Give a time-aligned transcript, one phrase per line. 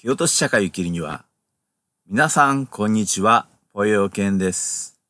[0.00, 1.24] 蹴落とし社会を生きるには、
[2.06, 5.00] 皆さん、こんにちは、ぽよけんです。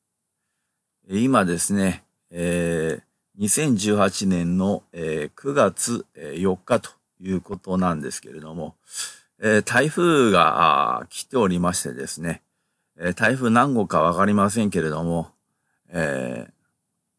[1.10, 6.88] 今ですね、えー、2018年の、えー、9月4日と
[7.20, 8.76] いうことなんですけれども、
[9.42, 12.40] えー、台風が来ておりましてですね、
[12.98, 15.28] えー、台風何号かわかりませんけれども、
[15.90, 16.48] え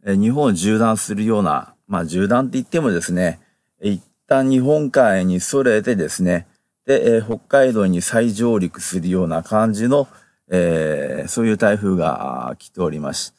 [0.04, 3.40] ー、日本を縦断するような、まあ縦断って言ってもですね、
[3.80, 6.48] 一旦日本海にそれてですね、
[6.90, 10.08] で、えー、北海道に再上陸するような感じの、
[10.50, 13.32] えー、そういう台風が来ておりまし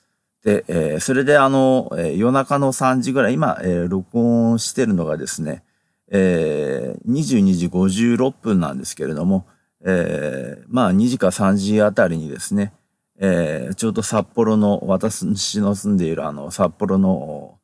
[0.44, 5.64] て、えー、それであの、え、夜中の3時ぐらい、今、え、録音してるのがですね、
[6.12, 9.48] えー、22時56分なんですけれども、
[9.84, 12.72] え、まあ2時か3時あたりにですね、
[13.18, 15.24] え、ちょうど札幌の、私
[15.58, 17.58] の住んでいるあの、札幌の、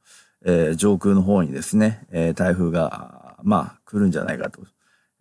[0.44, 4.62] え、上空の方にですね、え、台風が、まあ、来るんじゃないかと。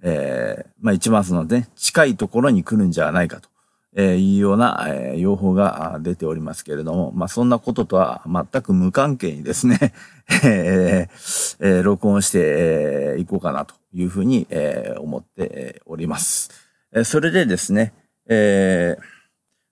[0.07, 3.49] えー、まあ一番そのね、近いところに来るんじゃないかと。
[3.97, 9.93] え、いうような、えー、用法が出ておりますけれども、まあ、そんなこととは全く無関係にですね、
[10.43, 16.51] えーえー、録音してい、えー、こうかなというふうに、えー、思っております。
[16.91, 17.93] えー、それでですね、
[18.27, 19.03] えー、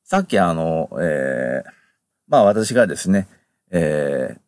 [0.06, 1.70] さっきあの、えー、
[2.30, 3.28] まあ私がですね、
[3.72, 4.40] えー、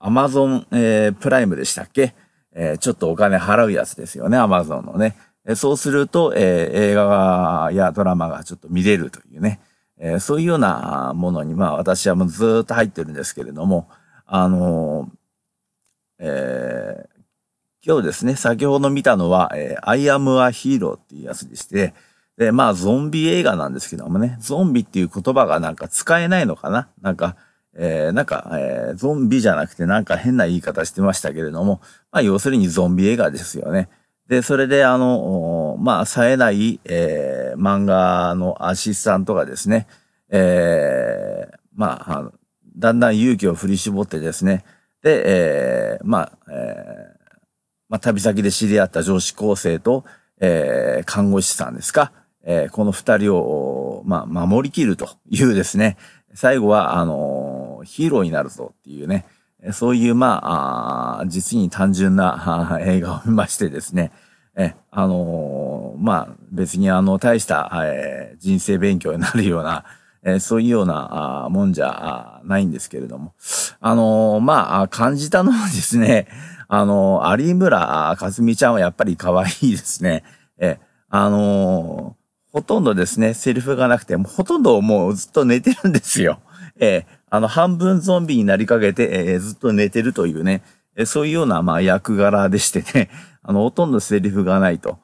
[0.00, 2.14] アマゾン、えー、プライムでしたっけ？
[2.52, 5.14] えー、ちょっとお金払うやつですよね、アマゾンのね。
[5.54, 9.60] そうすると、えー、映画やドラマがちょっと見れるというね、
[9.98, 13.88] え、そういうようなものに、まあ私はもうずっと入ってるんですけれども、
[14.24, 15.10] あの、
[16.18, 21.94] えー、今日ですね、先ほど見たのは、えー、I am a hero っていうやつでして、
[22.38, 26.88] で、まあゾンビ映画なんですけどもね、ゾンビっていう言葉がなんか使えないのかな？
[27.02, 27.36] なんか、
[27.74, 33.90] えー、なんか、えー、ゾンビじゃなくてなんか変な言い方してましたけれども、まあ要するにゾンビ映画ですよね。
[34.30, 39.88] で、それであの、まあ、冴えない、えー、漫画のアシスタントがですね、
[40.28, 42.30] えー、まあ、
[42.76, 44.64] だんだん勇気を振り絞ってですね、
[45.02, 47.28] で、えー、まあ、えー、
[47.88, 50.04] まあ、旅先で知り合った女子高生と、
[50.40, 52.12] えー、看護師さんですか、
[52.44, 55.96] えー、この二人を、まあ、守りきるというですね、
[56.34, 59.26] 最後は、あの、ヒーローになるぞっていうね、
[59.72, 64.12] そういう、まあ、実に単純な映画を見ましてですね、
[64.56, 69.84] え、あのー、まあ、別にあの、大した、えー、人生勉強になるような、
[70.22, 73.34] えー、そういうような、もんじゃないんですけれども。
[73.80, 76.26] あの、まあ、感じたのはですね、
[76.68, 80.24] あの、有村かすみちゃんはやっぱり可愛いですね。
[80.58, 80.78] え、
[81.08, 82.16] あの
[82.52, 86.40] ほとんどですね、セリフがなくて、もほとんどもうずっと寝てるんですよ。
[86.78, 90.62] えー、あの、半分ゾンビになりかけて、えー、ずっと寝てるというね、
[90.96, 93.10] えー、そういうような、まあ、役柄でしてね、
[93.42, 94.98] あの、ほとんどセリフがないと。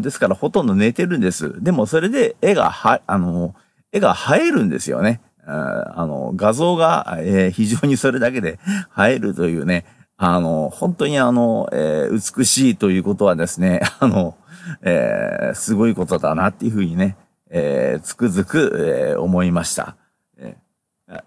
[0.00, 1.62] ですから、ほとんど寝てるんです。
[1.62, 3.54] でも、それで絵がは、あの、
[3.92, 5.20] 絵が映えるんですよね。
[5.46, 8.58] あの、画像が、えー、非常にそれだけで
[8.98, 9.84] 映えるというね、
[10.16, 14.36] あの、本当にあの、えー、美しいということはですね、 あの、
[14.82, 17.16] えー、すごいことだなっていうふうにね、
[17.50, 19.96] えー、つくづく、えー、思いました。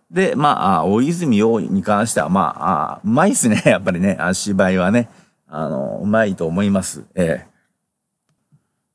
[0.10, 3.62] で、まあ、大泉洋に関しては、まあ、あうまいっすね。
[3.66, 5.10] やっぱりね、芝居はね、
[5.48, 7.04] あの、うまいと思います。
[7.16, 7.54] ええ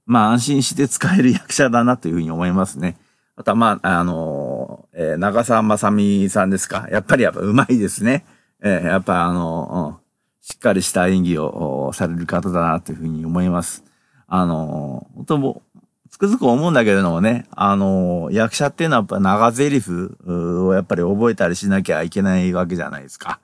[0.06, 2.97] まあ、安心して使える役者だなというふうに思いますね。
[3.37, 6.88] あとは、まあ、あの、えー、長澤まさみさんですか。
[6.91, 8.25] やっぱりやっぱうまいですね。
[8.62, 10.00] えー、やっぱあの、
[10.41, 13.84] しっかりした演技をされる方だなというふうに思います。
[14.27, 15.62] あの、本当も、
[16.18, 19.90] つくづく思うんだけれどもね、あの、役者っていうのはやっぱ長台詞
[20.26, 23.38] をやっぱり覚えたりしなきゃいけないわけじゃないですか。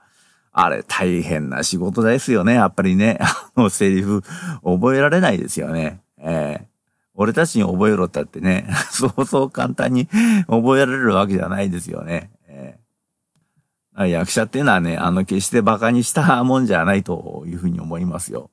[0.53, 3.19] あれ大変な仕事ですよね、やっぱりね。
[3.23, 4.23] あのセリフ
[4.65, 6.01] 覚えられないですよね。
[6.19, 6.67] えー、
[7.15, 10.09] 俺たちに覚えろったってね、 そうそう簡単に
[10.49, 12.33] 覚えられるわけじゃないですよね。
[12.49, 18.51] えー、役者っていうのはね、あの決して馬鹿にしたもんじゃないというふうに思いますよ。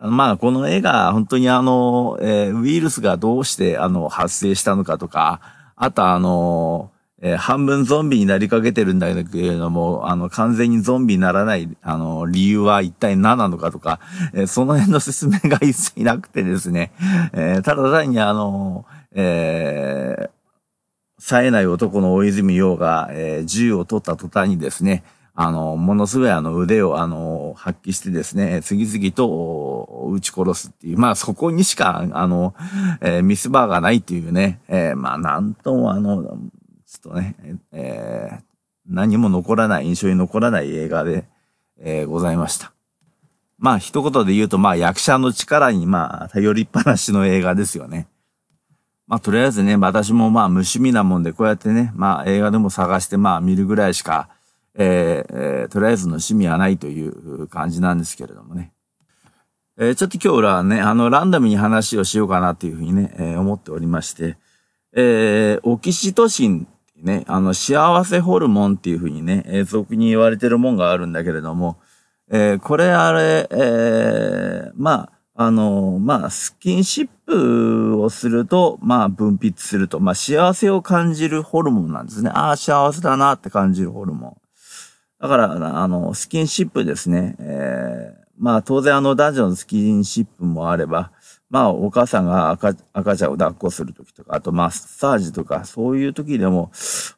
[0.00, 5.40] まあ、この絵が本当にあの、えー、ウイルスがどうしてあの、発生したのかとか、
[5.74, 13.98] あとあの、えー、半分ゾンビになりかけてるんだけれども、あの、完全にゾンビにならない、あの、理由は一体何なのかとか、
[14.34, 16.92] えー、その辺の説明が一切なくてですね、
[17.32, 20.30] えー、ただ単にあの、えー、
[21.18, 25.02] 冴えない男の大泉洋が、えー、銃を取った途端にですね、
[25.40, 32.56] あの、ものすごいあの腕をあの、発揮してですね、次々と撃ち殺すっていう、まあそこにしか、あの、
[33.00, 37.36] えー、ミスバーがないっていうね、えー、まあなんともあの、ちょっとね、
[37.70, 38.42] えー、
[38.88, 41.24] 何も残らない、印象に残らない映画で、
[41.78, 42.72] えー、ございました。
[43.58, 48.08] まあ一言で言うと、まあ役者の力にまあ頼りっぱなしの映画ですよね。
[49.06, 54.30] まあとりあえずね、私もまあ無趣味なもんでこうやってね、まあ映画でも探してまあ見るぐらいしか、
[54.78, 58.72] えー、えー、とりあえずの趣味はないという感じなんですけれどもね。
[59.76, 64.36] えー、ちょっと今日はね、あの、ランダムに話をしようかなというふうにね、えー、思っておりまして、
[64.94, 66.68] えー、オキシトシン
[67.02, 71.78] ね、あの、幸せホルモンっていうふうにね、えー、俗に言われてるもんがあるんだけれども、
[72.30, 82.30] えー、これあれ、えー、まあ、あの、まあ、スキンシップをすると、まあ、分泌すると、まあ、幸せを感じるホルモンなんですね。
[82.30, 84.47] ああ、幸せだなって感じるホルモン。
[85.20, 87.36] だから、あの、スキンシップですね。
[87.40, 91.10] えー、まあ、当然あの、男女のスキンシップもあれば、
[91.50, 96.70] まあ、お母さんが赤赤ちゃんを抱っこするときとか、あとマッサージとか、そういうときでも、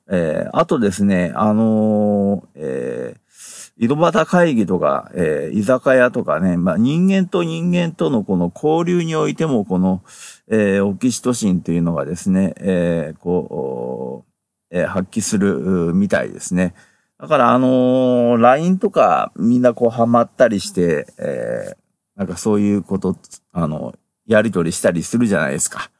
[0.08, 10.02] えー、あとですね、あのー、えー、井戸端会議とか、えー、居酒屋とかね、まあ、人間と人間とのこの交流においても、この、
[10.48, 14.24] えー、オキシトシンというのがですね、えー、こ
[14.70, 16.74] う、えー、発揮するみたいですね。
[17.20, 21.76] だから、あのー、LINE とかみんなこうハマったりして、えー、
[22.16, 23.16] なんかそういうこと、
[23.52, 23.94] あの、
[24.26, 25.90] やりとりしたりするじゃないですか。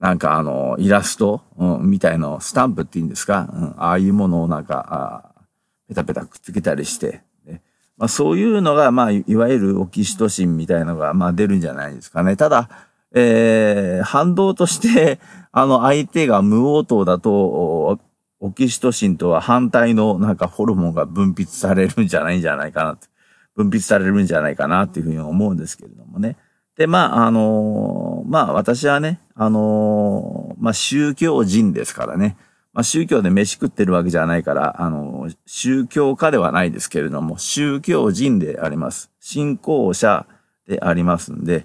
[0.00, 5.42] なんかあの、イラスト、うん、みたいの、スタンプって言うんですか、うん、ああいうものをなんか、あ
[5.86, 7.62] ペタペタくっつけたりして、ね、
[7.96, 12.36] まあそういうのが、まあ、いわゆるオキシトシンみたいのが、まあ出るんじゃないですかね。
[12.36, 12.68] ただ、
[13.14, 15.20] えー、反動として、
[15.52, 18.00] あの、相手が無応答だと、
[18.44, 23.08] オキシトシンとは反対のなんかホルモンが分泌されるんじゃないんじゃないかなって
[23.54, 26.36] 分泌されるんじゃないかなっていうふうに思うんですけれどもね。
[26.76, 32.36] で、まあ、あのー、まあ、私はね、あのー、まあ、宗教人ですからね。
[32.74, 39.10] まあ、宗教で飯食ってるわけじゃないから、あのー、宗教家ではないですけれども、宗教人であります。
[39.20, 40.26] 信仰者
[40.66, 41.64] でありますんで、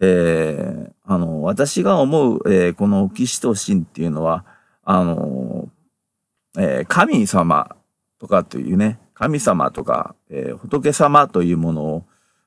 [0.00, 4.44] えー、あの、私が思う、えー、このオキシトシンっていうのは、
[4.84, 5.70] あの、
[6.58, 7.76] えー、神様
[8.18, 12.04] とかというね、神様とか、えー、仏様というものを、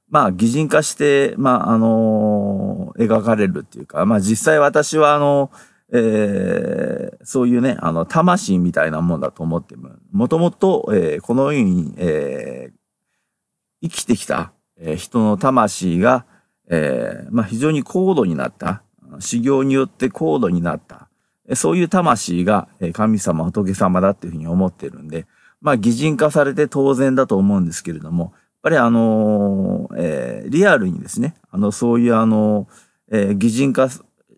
[0.09, 5.51] まあ、擬人化して、まあ、あのー、描かれるっていうか、まあ、実際私は、あの、
[5.93, 9.75] えー、そういうね、あの、魂みたいなもんだと思って
[10.11, 16.25] もともと、えー、この世に、えー、生きてきた、えー、人の魂が、
[16.69, 18.83] えー、まあ、非常に高度になった、
[19.19, 21.00] 修行によって高度になった、
[21.55, 25.25] そういう魂が神様、仏様だっていうふうに思ってるんで、
[25.61, 28.33] まあ、擬人化されて当然だと思うんですけれども、やっ
[28.63, 32.67] ぱりあの、えー、リアルにですね、あの、そういうあの、
[33.11, 33.89] えー、擬人化、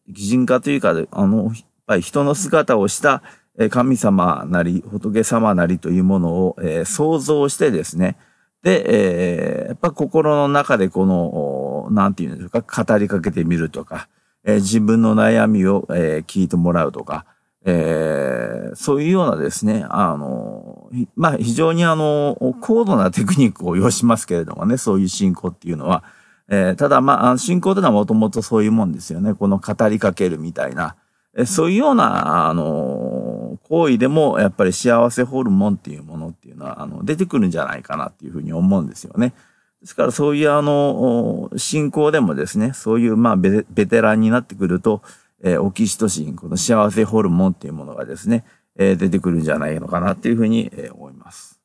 [0.07, 1.53] 擬人化というか、あの、やっ
[1.85, 3.21] ぱり人の姿をした、
[3.59, 8.17] え神様なり、仏様なりというものを、えー、想像してですね、
[8.63, 14.07] で、えー、やっぱ心の中でこの、なんていうんですか、語りかけてみるとか、
[14.43, 17.25] えー、自分の悩みを、えー、聞いてもらうとか、
[17.65, 26.03] えー、そういうようなですね、あの、まあ、非常にあの、高度なテクニックを要しますけれどもね、そういう信仰っていうのは。
[26.49, 29.33] えー、ただ、まあ、信仰というのはもともとそういうもんですよね。
[29.33, 30.95] この語りかけるみたいな。
[31.35, 39.33] えそういうような、あの、行為でも、やっぱり幸せホルモンっていうものっていうのは、あの、出てくるんじゃないかなっていうふうに思うんですよね。
[39.83, 45.01] ですから、そういうあの、信仰でもですね、そういう、まあベ、テランになってくると、
[45.43, 48.45] えー、オキシトシン、この幸せホルモンっていうものがですね、
[48.77, 51.59] えー、出てくるんじゃないのかなっていうふうに、えー、思います。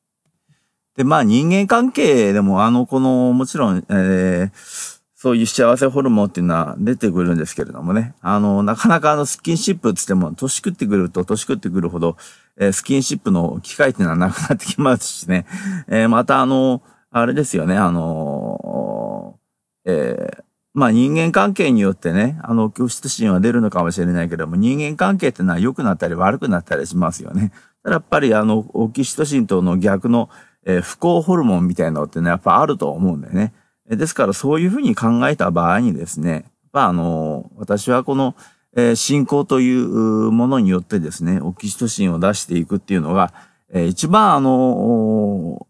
[0.97, 8.15] で、まあ人間関係でもあの、この、もちろん、えー、そういう幸せホルモンっていうのは出てくるんですけれどもね。
[8.19, 12.17] あの、なかなかあの、スキンシップって言っても、年食ってくると年食ってくるほど、
[12.57, 15.45] えー、スキンシップの機会っていうのはなくなってきますしね。
[15.87, 19.39] えー、またあの、あれですよね、あの、
[19.85, 27.51] えー、まあ人間関係によってね、あの、教室心は出るのかもしれないけども、人間関係ってのは良くなったり悪くなったりしますよね。
[27.83, 30.29] ただやっぱりあの、オキシトシンとの逆の、
[30.65, 33.53] えー、不幸ホルモンみたいなのってね、やっぱあると思うんだよね。
[33.89, 38.35] ですからそういうふうに考えた場合にですね、まああの、私はこの、
[38.75, 39.87] えー、信仰という
[40.31, 43.33] ものによってですね、オキシトシンを出していくっていうのが、
[43.71, 45.65] えー、一番あの、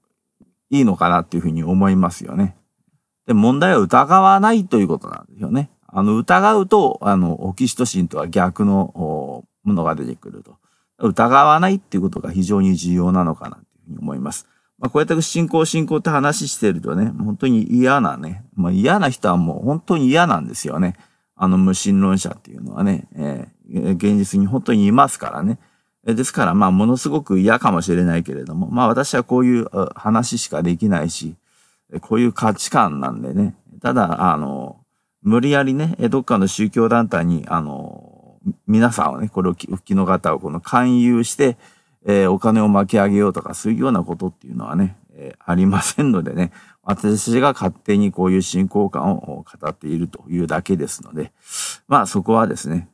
[0.70, 2.56] いいのかなっていうふうに思いますよね。
[3.28, 5.70] で、問題は疑わないということなんですよね。
[5.88, 8.94] あの、疑うと、あの、オキシトシンとは逆の
[9.64, 10.58] ものが出てくると。
[11.00, 14.48] 疑わないっていうことが非常に重要なのかなというふうに思います。
[14.78, 20.96] まあ、こうやって信仰信仰って話してるとね、本当に嫌なね、まあ、嫌な人はもう本当に嫌なんですよね。
[21.36, 25.58] あの無神論者っていうのはね、えー、現実に本当にいますからね。
[26.06, 31.36] ですから、まあ、ものすごく嫌かもしれないけれども、まあ、私はこういう話しかできないし、
[32.02, 33.56] こういう価値観なんでね。
[33.82, 34.78] ただ、あの、
[35.22, 38.38] 無理やりね、どっかの宗教団体に、あの、
[38.68, 41.58] 皆さんをね、これを復帰の方をこの勧誘して、
[42.06, 46.52] えー、お金を巻き上げようとか、そういうようなことっていうのはね、えー、ありませんのでね、
[46.84, 51.32] 私が勝手にこういう信仰感を語っているというだけですので、
[51.88, 52.88] まあそこはですね、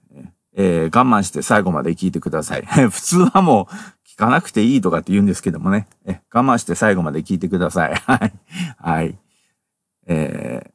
[0.55, 2.65] えー、我慢して最後まで聞いてください。
[2.89, 3.73] 普通はもう
[4.07, 7.95] 聞かなくていいとかって言うんですけどもね、え我慢して最後まで聞いてください。
[8.07, 8.33] はい。
[8.77, 9.17] はい。
[10.07, 10.71] え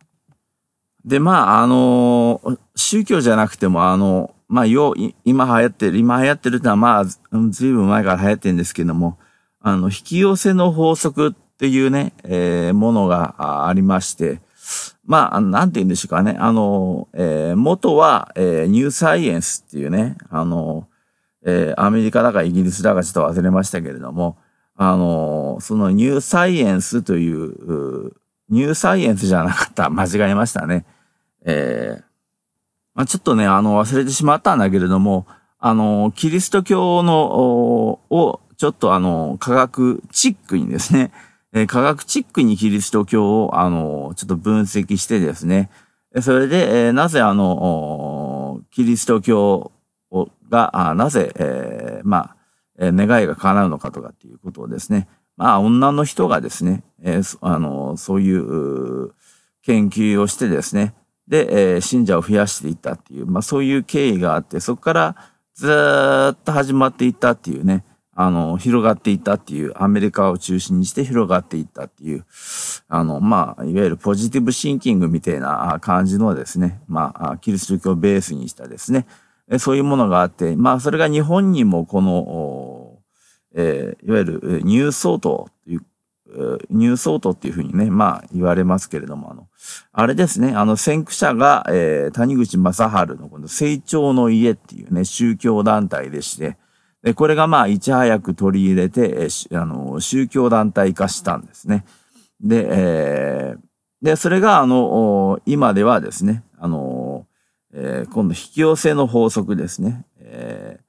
[1.06, 2.40] ー、で、まあ、あの
[2.76, 4.94] 宗教じゃなくても、あの、まあ、よ、
[5.25, 9.18] 今流行ってる、今流行ってるってのは、まあ、ずいぶん前から流行ってるんですけども、
[9.60, 14.40] あの、引き寄せの法則っていうね、えー、ものがありまして、
[15.04, 16.36] まあ、なんて言うんでしょうかね。
[16.38, 20.86] あの、えー、元は、えー、ニューサイエンスっていうね、あの、
[21.44, 24.36] えー、アメリカだかイギリスだかちょっと忘れましたけれども、
[24.76, 28.12] あの、そのニューサイエンスという、
[28.48, 29.90] ニューサイエンスじゃなかった。
[29.90, 30.84] 間違えましたね。
[31.44, 32.02] えー、
[32.94, 35.26] まあ、ちょっとね、あの、忘れてしまったんだけれども、
[35.58, 41.12] あの、キリスト教の、を、ちょっとあの、科学チックにですね、
[41.52, 45.71] えー、科学チックにキリスト教を、あの、ちょっと分析してですね、
[46.21, 49.73] それで、えー、なぜあの、キリスト教
[50.49, 52.37] が、なぜ、えー、まあ、
[52.78, 59.12] え、願いが叶うのかとかっていうことをですね、まあ、女の人がですね、えー、あの、そういう
[59.62, 60.95] 研究をしてですね、
[61.28, 65.16] で、えー、信者を増やしていったっていう、まあ、そういう経緯があって、そこから
[65.54, 65.69] ず
[66.33, 67.85] っと始まっていったっていうね、
[68.22, 72.26] あの、広がっていったっていう、アメリカを中心にして広がっていったっていう、
[72.86, 79.06] あの、まあ、いわゆるポジティブシンキングみたいな感じのですね、まあ、キリスト教をベースにしたですね、
[79.58, 82.98] そういうものがあって、まあ、それが日本にもこの、
[83.54, 85.80] えー、いわゆるニューソートという、
[86.68, 89.48] ニューソートっていうふうにね、まあ言われますけれども、あの、
[89.92, 96.58] あれですね、あの先駆者が、えー、谷口正治のこの成長の家っていうね、宗教団体でして、
[97.02, 101.85] で、これがまあいち早く取り入れて、え、あの、宗教団体化したんですね。
[102.40, 107.26] で、えー、で、それがあの、今ではですね、あの、
[107.73, 110.04] えー、今度引き寄せの法則ですね。
[110.19, 110.83] えー、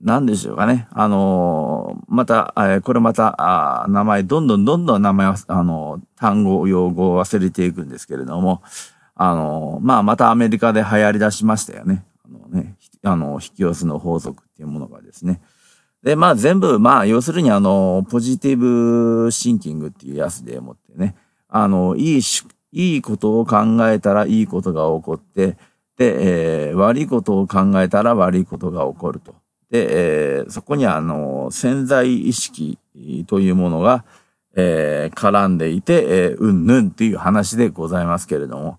[0.00, 0.88] 何でしょうかね。
[0.90, 8.62] あの、また、え、これまた、あ名前、どんどんどんどん名前は、あの、単語、用語を忘れていくんですけれども、
[9.18, 12.04] あのまあ、またアメリカで流行り出しましたよね。
[12.24, 15.42] あのね、あの、引き寄せの法則っていうものがですね。
[16.02, 21.14] で、まあ全部、まあ要するにあの、ポジティブシンキングっていうやつでもってね、
[21.48, 23.58] あの、いいし、いいことを考
[23.90, 25.58] えたらいいことが起こって、
[25.98, 29.34] で、えー、悪いことを考えたら悪いことが起こると。
[29.70, 32.78] で、えー、そこに、あの、潜在意識
[33.26, 34.04] というものが、
[34.54, 38.78] えー、絡んでいて、えー、うんぬんっていう話でございますけれども。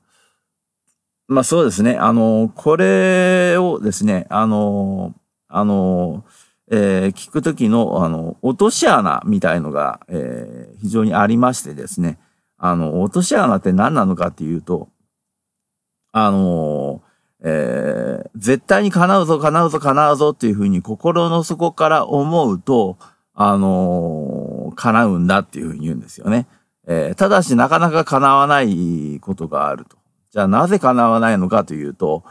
[1.28, 1.98] まあそうですね。
[1.98, 5.14] あの、これをですね、あの、
[5.48, 6.26] あの、
[6.70, 12.20] えー、聞くときの、あの、落とし穴みたいのが、えー、非常にありましてですね。
[12.58, 14.90] あの、落とし穴って何なのかっていうと、
[16.12, 17.02] あの、
[17.44, 22.98] えー、絶対に叶うぞ、叶うぞ、叶うぞっていうふうに心の底から思うと、
[23.34, 26.48] あの、叶うんだっていうふうに言うんですよね。
[26.88, 29.98] えー、ただしなかなか叶わないことがあると。
[30.32, 32.24] じゃあなぜ叶わないのかというと、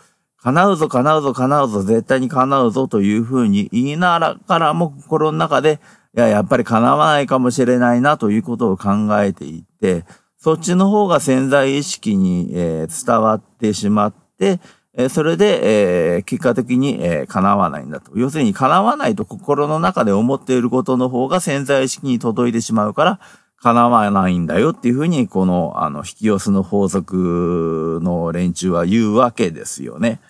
[0.43, 5.81] 叶うぞ、叶うぞ、叶うぞ、絶対に叶うぞというふうに言いながらも心の中で、
[6.17, 8.89] いや、やっぱり叶わないかもしれないなということを考
[9.23, 10.05] えていって、
[10.39, 14.61] そっちの方が潜在意識に、えー、伝わってしまって、
[14.99, 18.13] えそれで、えー、結果的に、えー、叶わないんだと。
[18.17, 23.21] 要するに叶わないと心の中で思っていることの方が潜在意識に届いてしまうから、
[23.63, 30.21] 叶わないんだよっていうふうに、この、あの、引き寄せの法則の連中は言うわけですよね。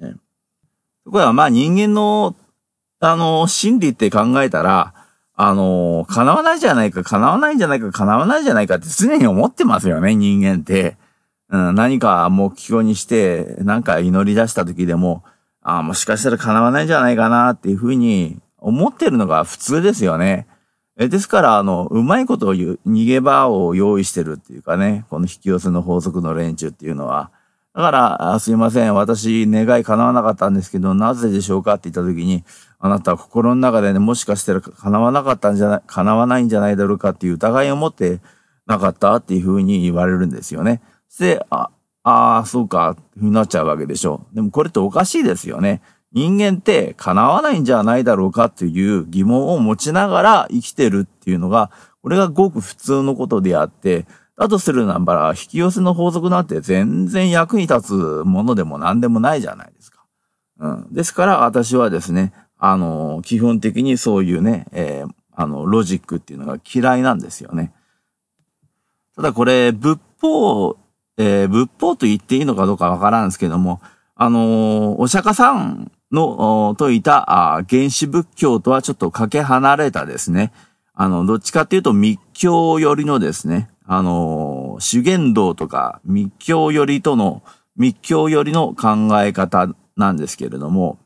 [0.00, 0.14] え
[1.04, 2.36] これはまあ人間の、
[3.00, 4.94] あの、心理って考えたら、
[5.34, 10.96] あの、叶わないじゃないか、叶わないんじゃないか、叶わないじゃないかって常に思ってますよね、人間って。
[11.48, 15.24] うん、何か目標にして、なんか祈り出した時でも、
[15.62, 20.46] ああ、もしかしたら叶わないんじゃないかなっていうふうに思ってるのが普通ですよね。
[21.02, 27.30] えですから、あの、うまいことを言う、逃げ場を用意してるっていうかね、この引き寄せの法則の連中っていうのは。
[27.74, 32.44] だから、あすいません、私、願い叶わなかったんですけど、なぜでしょうかって言った時に、
[32.78, 38.20] あなたは心の中でね、もしかしたら叶わなかったんじゃない、叶わないんじゃないだろうかっていう疑いを持って
[38.66, 40.82] なかったっていうふうに言われるんですよね。
[41.18, 41.70] で、あ、
[42.02, 44.26] ああ、そうか、ふうになっちゃうわけでしょ。
[44.34, 45.80] でもこれっておかしいですよね。
[46.12, 51.70] 人間って叶わないんじゃないだろうかっていう疑問を持ちながら生きてるっていうのが、
[52.02, 57.92] これがごく普通のことであって、だとするならば、引き寄せの法則なんて全然役に立つ
[58.24, 60.04] ものでも何でもないじゃないですか。
[60.58, 60.92] うん。
[60.92, 67.72] ですから私はですね、あの、基本的にそういうね、えー、あの、ロジックっていうのが嫌いなんですよね。
[69.14, 70.78] ただこれ、仏法、
[71.18, 73.80] えー、仏法と言っていいのかどうかわからんですけども、
[74.22, 80.52] あのお釈迦さんの説いた原始仏教とはちょっとかけ離れたですね、
[80.94, 87.42] あの、どっちかっていうと密教寄りのですね、あの、修験道とか密教寄りとの、
[87.76, 90.98] 密教寄りの考え方なんですけれども、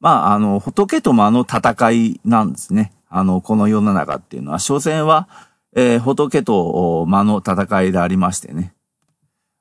[0.00, 2.92] まあ、あの、仏と魔の戦いなんですね。
[3.08, 5.28] あの、この世の中っていうのは、所詮は、
[5.76, 8.74] えー、仏と魔の戦いでありましてね。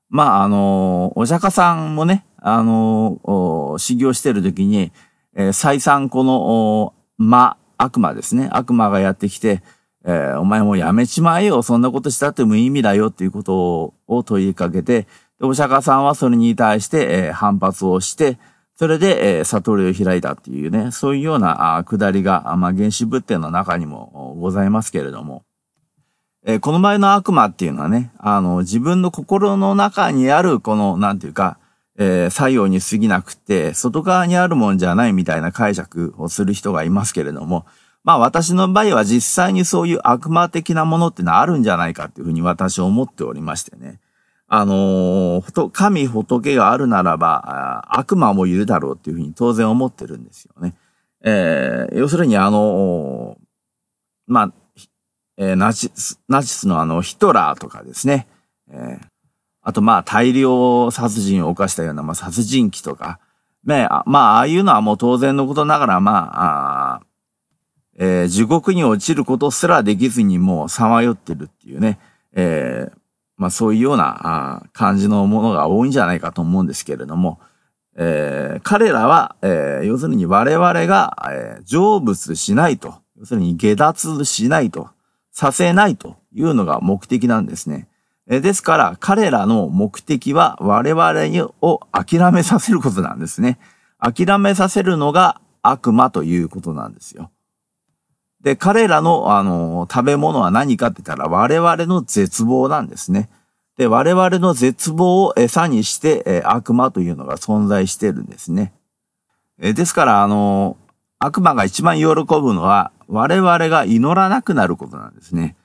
[0.10, 4.92] まあ、あの、お釈迦さんもね、あの、修行してる時に、
[5.36, 8.50] えー、再三この、魔、悪魔ですね。
[8.52, 9.62] 悪魔がやってきて、
[10.04, 11.62] えー、お前もうやめちまえよ。
[11.62, 15.08] そんなことしたって無意味だよっていうことを問いかけて、
[15.40, 18.40] お釈迦さんはそれに対して、えー、反発をして、
[18.76, 25.44] それで、えー、悟りを開いたっていうね、そういうような、あ下りが、まあ、原始仏典の中にもございますけれども、
[26.44, 31.60] えー、この前の悪魔っていうのはね、あの、自分の心の中にある、この、なんていうか、
[31.98, 37.66] えー、作用に過ぎなくて、外側にあるもんじゃないみたいな解釈をする人がいますけれども、
[38.04, 44.00] まあ私の場合は実際にそういう悪魔的なものってのはあるんじゃないかっていうふうに私は思っておりましてね。
[44.48, 50.76] あのー、神仏があるならば、悪魔もいるだろうっていうふうに当然思ってるんですよね。
[51.24, 53.44] えー、要するにあのー、
[54.28, 54.54] まあ、
[55.38, 58.28] えー、ナチス、ナチスのあの、ヒトラーとかですね。
[58.70, 59.08] えー、
[59.62, 63.20] あとまあ、大量殺人を犯したような、まあ、殺人鬼とか。
[63.64, 67.02] ね、まあ、ああいうのはもう当然のことながら、まあ、あ
[67.98, 72.00] えー、地獄に落ちることすらできずにもうさまよってるっていうね、
[72.34, 72.98] えー、
[73.38, 77.40] まあそういうような感じのものが多いんじゃないかと思うんですけれども、
[77.96, 84.90] えー、彼らは、えー、要するに我々が、えー、成仏しないと、要するに下脱しないと、
[85.32, 87.88] させないというのが目的なんですね。
[88.40, 93.60] ですから彼らの目的は我々を諦めさせることなんですね。
[94.00, 97.32] 諦めさせるのが悪魔ということなんですよ。
[98.42, 103.30] で、彼らの、あの、食べ物は何かって言ったら、我々の絶望なんですね。
[103.78, 108.74] で、我々の絶望を餌にして、え悪魔というのが存在してるんですね。
[109.60, 110.78] えですから、あの、
[111.20, 115.56] 悪魔が一番喜ぶのは、我々が祈らなくなることなんですね。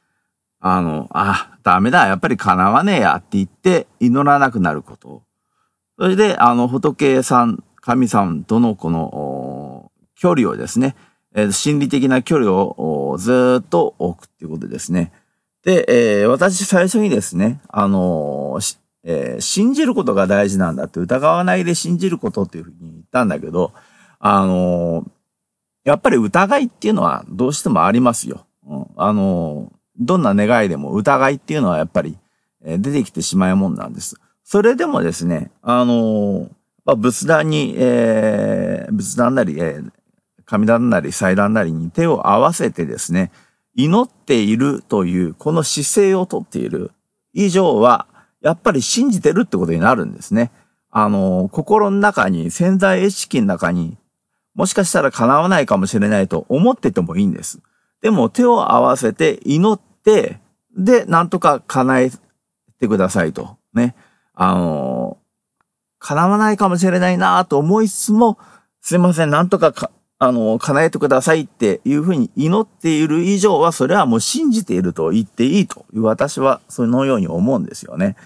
[0.74, 5.22] あの、あ、ダメだ、やっぱり叶わねえやって言って祈らなくなること。
[5.98, 10.96] それで、あの、仏さん、神さんとのこの、距離をですね、
[11.35, 15.12] え心理的な距離をずっと置くっていうことですね。
[15.62, 15.85] で、
[16.22, 23.72] えー、私最初にですね、あのー、えー、信じることが大事なんだって疑わないで信じることっていうふうに言ったんだけど、
[24.18, 25.05] あの、
[25.85, 28.46] やっぱり疑いっていうのはどうしてもありますよ。
[28.66, 32.18] うん、あのどんな願いでも疑いっていうのはやっぱり、
[32.62, 34.16] 出てきてしまうもんなんです。
[34.42, 36.48] それでもですね、あの
[36.85, 39.82] まあ、仏壇に、え仏壇なり、え
[40.44, 43.32] 神壇なり祭壇なりに手を合わせてですね、
[43.74, 46.92] 祈っているというこの姿勢をとっている
[47.35, 48.06] 以上は、
[48.40, 50.52] やっぱり信じてるってことになるんですね。
[50.90, 53.98] あの、心の中に、潜在意識の中に、
[54.54, 57.61] もしかしたら叶わないかもしれないと思っててもいいんです。
[58.02, 60.40] でも手を合わせて祈って、
[60.76, 62.11] で、なんとか叶え
[62.78, 63.56] てくださいと。
[63.74, 63.94] ね。
[64.35, 65.18] あの、
[65.98, 68.38] 叶わないかもしれないなと思いつつも、
[68.80, 78.16] すいません、なんとかかあの、叶えてくださいっていうふうに祈っている以上は、それはもう信じていると言っていいという私はそのように思うんですよね。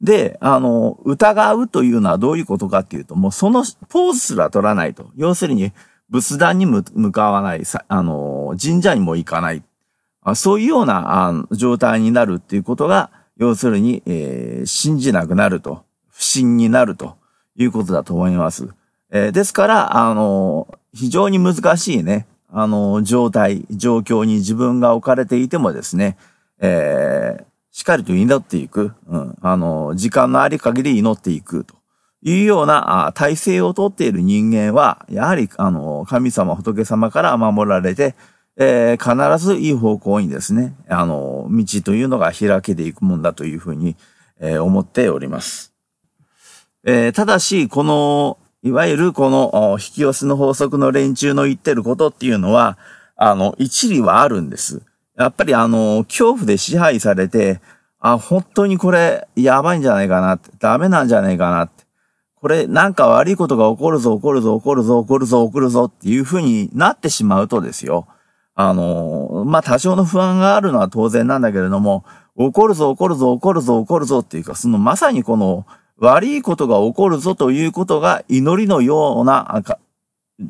[0.00, 5.10] で、あの、疑うというのはどういうことかっていうと、もうそのポーズすら取らないと。
[5.16, 5.72] 要するに、
[6.10, 9.62] 仏壇に向かわない、あの、神社にも行かない。
[10.34, 17.16] そういうような状態になるっていうことが、要するに、えー、信じなくなると、不信になると
[17.56, 18.68] いうことだと思います。
[19.10, 26.18] えー、ですから、あの、非常に難しいね、あの、状態、状況に自分が置かれていてもですね、
[26.58, 31.79] えー、しっかりと祈っていく、うん、あの、時間のあり限り祈っていくと
[32.22, 38.14] いうような体制をとっている人間は、やはり、あの、神様、仏様から守られて、
[38.56, 43.96] えー、必ずいい方向にですね、あの、道というのが開けていくもんだというふうに、
[44.38, 45.72] えー、思っております。
[46.84, 52.76] えー、ただし、この、いわゆるこの引き寄せの法則の連中の言ってることっていうのは、
[53.16, 54.82] あの、一理はあるんです。
[55.16, 57.60] やっぱりあの、恐怖で支配されて、
[57.98, 61.84] あ、本当にこれ、やばいんじゃないかなって、ダメなんじゃないかなって。
[62.40, 68.06] これ、なんか悪いことが起こるぞ、起こるぞ、起こるぞ、起こるぞ、起こるぞっていう風になってしまうとですよ。
[68.54, 72.04] あの、まあ、多少の不安があるのは当然なんだけれども、
[72.38, 75.66] 起こるぞ、起こるぞ、起こるぞ、起こるぞっていうか、そのまさにこの
[75.98, 79.62] 悪いことが起こるぞということが祈りのような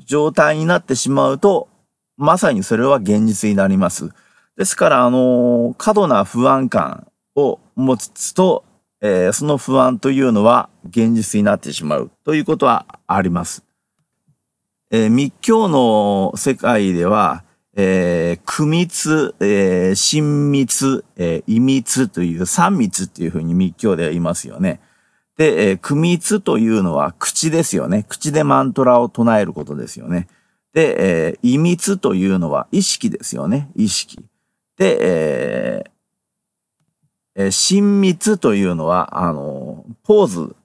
[0.07, 1.69] 状態になってしまうと、
[2.17, 4.11] まさにそれは現実になります。
[4.57, 8.65] ですから、あの、過度な不安感を持つと、
[9.01, 13.65] えー、その不安というのは現実になってしまうということはあります。
[14.91, 24.81] えー、密教の世界では、えー、苦密、えー、親密、えー、異密という三密っていうふうに密教では言いますよね。
[25.37, 28.05] で、えー、苦密というのは口ですよね。
[28.09, 30.29] 口でマントラを唱えることですよね。
[30.75, 33.71] で、えー、異密というのは意識ですよね。
[33.75, 34.19] 意識。
[34.77, 35.91] で、えー、
[37.35, 40.57] えー、親密というのは、あの、ポーズ、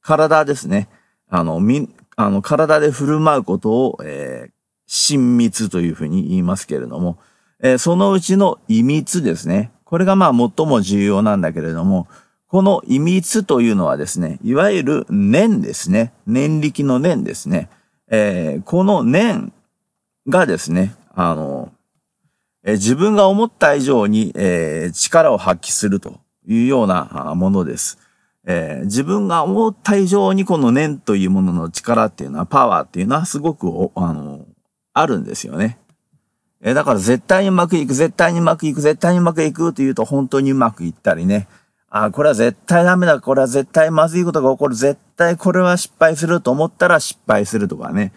[0.00, 0.88] 体ですね。
[1.28, 4.50] あの、み、あの、体で振る舞うことを、えー、
[4.86, 7.18] 親密というふうに言いますけれども、
[7.60, 9.72] えー、そのうちの異密ですね。
[9.84, 12.08] これがまあ最も重要なんだけれども、
[12.48, 16.12] この異密というのはですね、いわゆる念ですね。
[16.26, 17.68] 念力の念ですね。
[18.08, 19.52] えー、この念
[20.28, 21.72] がですね、あの、
[22.68, 27.98] え、自分が思った以上に、え、力を発揮するというようなものです。
[28.44, 34.46] え、自分が思った以上にこの念というものの力っていうのは、パワーっていうのはすごく、あの、
[34.92, 35.78] あるんですよね。
[36.60, 41.46] え、だから絶対にうまくいく、絶対にうまくいく、絶対にうまくいくって言うと本当にうまくいったりね。
[41.88, 48.12] あ、これは絶対ダメだ、これは絶対まずいことが起こる、絶対これは失敗すると思ったら失敗するとかね。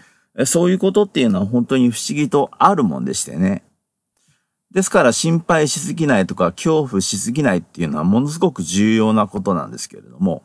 [0.46, 3.64] そういうことっていうのは本当に不思議とあるもんでしてね。
[4.72, 10.44] ですから心配しすぎないとか恐怖しすぎないっていうのはものすごく重要なことなんですけれども。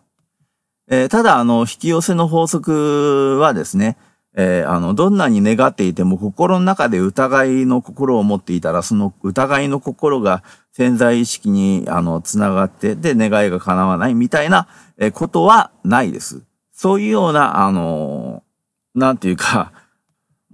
[0.89, 3.97] えー、ただ、あの、引き寄せの法則はですね、
[4.37, 14.69] えー、あの、どんなに願っていても心の中で疑いの心を持っていたら、その疑いの心が潜在意識に、あの、つながって、で、願いが叶わないみたいな、
[15.13, 16.43] ことはないです。
[16.73, 18.43] そういうような、あの
[18.95, 19.73] なんていうか、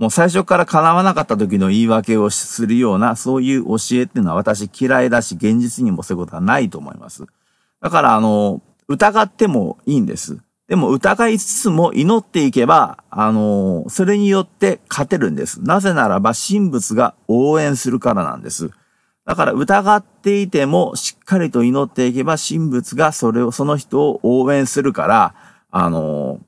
[0.00, 7.26] もう最初から叶わなかった時の言い訳をするような、そういう教えっていうのは私嫌いだし、現実にもそういうことはないと思います。
[7.82, 10.38] だから、あの、疑ってもいいんです。
[10.68, 15.60] でも疑いつつも祈っていけば、あのそれによって勝てるんです。
[15.62, 18.70] なぜならば神仏が応援するからなんです。
[19.26, 25.34] だから疑っていてもしっかりと祈っていけば神仏がそれを、その人を応援するから、
[25.72, 26.38] あの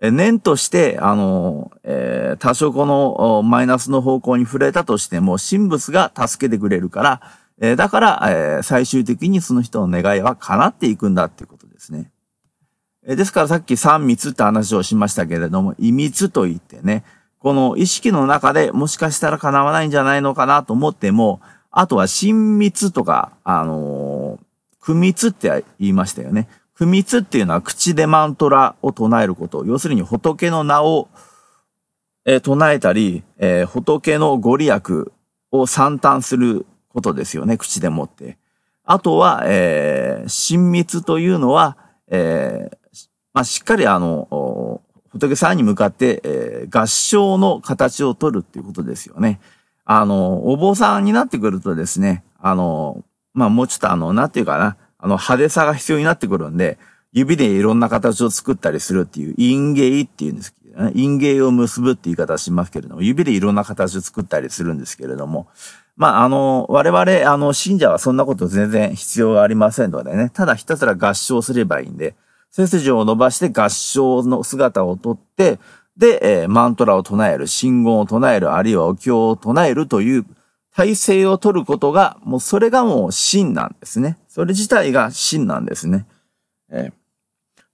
[0.00, 7.20] 念として、あの、えー、多少このマイナスの方向に触れたとしても、神仏が助けてくれるから、
[7.58, 12.10] えー、だから、えー、最終的にその人の願いは叶っていくんだっていうことですね。
[13.06, 17.04] えですからさっき三密って話をしましたけれども、異密と言ってね、
[17.38, 24.40] この意識の中でもしかしたら叶わないんじゃないのかなと思っても、あとは親密とか、あのー、
[24.80, 26.48] 苦密って言いましたよね。
[26.76, 29.64] 苦密っていうのは口でマントラを唱えること。
[29.64, 31.08] 要するに仏の名を、
[32.26, 35.10] えー、唱えたり、えー、仏のご利益
[35.50, 37.56] を散々することですよね。
[37.56, 38.36] 口でもって。
[38.84, 49.40] あとは、えー、親密というのは、えー、まあ、しっかりあの、仏さんに向かって、えー、合唱の形を取るっていうことですよね。
[49.86, 56.78] あの、お坊さんになってくるとですね、あの、まあ、もうちょっとあの、なんていうかな、あの、派手さが必要になってくるんで、
[57.12, 65.46] 指でいろんな形を作ったりするっていう、陰芸っていうんですけどね、陰芸を結ぶって言い方しますけれども、指でいろんな形を作ったりするんですけれども、
[65.96, 72.16] まあ、あの、我々、あの、信者はそんなこと全然必要ありませんのでね、ただひたすら合唱すればいいんで、
[72.50, 75.60] 背筋を伸ばして合唱の姿をとって、
[75.96, 80.26] で、えー、マントラを唱える、信号を唱える、あるいはお経を唱えるという
[80.76, 84.18] 体制を取ることが、もうそれがもう真なんですね。
[84.28, 86.04] それ自体が真なんですね。
[86.70, 86.92] えー、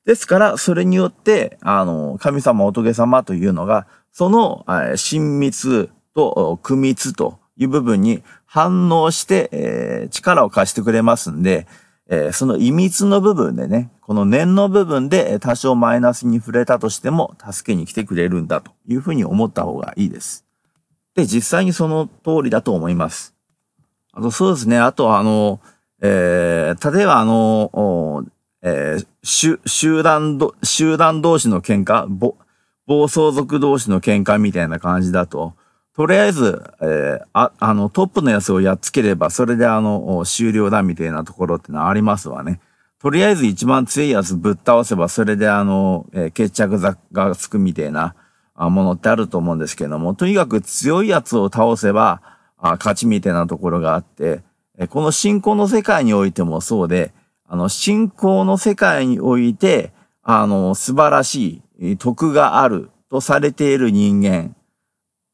[0.07, 11.67] ですから、それによって、あの、神様、仏様というのが、その、えー、親密と苦密という部分に反応して、えー、力を貸してくれますんで、
[12.09, 20.45] えー、その秘密の部分でね、この念の部分で多少マイナスに触れたとしても助けに来てくれるんだというふうに思った方がいいです。
[21.15, 23.35] で、実際にその通りだと思います。
[24.13, 25.61] あとそうですね、あとあの、
[26.01, 28.25] えー、例えばあの、
[28.63, 32.37] えー、集団ど、集団同士の喧嘩、暴
[33.07, 35.55] 走族同士の喧嘩みたいな感じだと、
[35.95, 42.61] とりあえず、えー、あ、あの、トップのやつをやっつければ、それであの、終了だみたいなところってのはありますわね。
[42.99, 48.15] とりあえず一番強いやつぶっ倒せば、それであの、えー、決着がつくみたいな
[48.57, 52.23] ものってあると思うんですけども、とにかく強いやつを倒せば、
[52.61, 54.43] 勝ちみたいなところがあって、
[54.89, 57.13] この信仰の世界においてもそうで、
[57.47, 64.55] あの、信仰の世界において、あの、素晴らしい徳があるとされている人間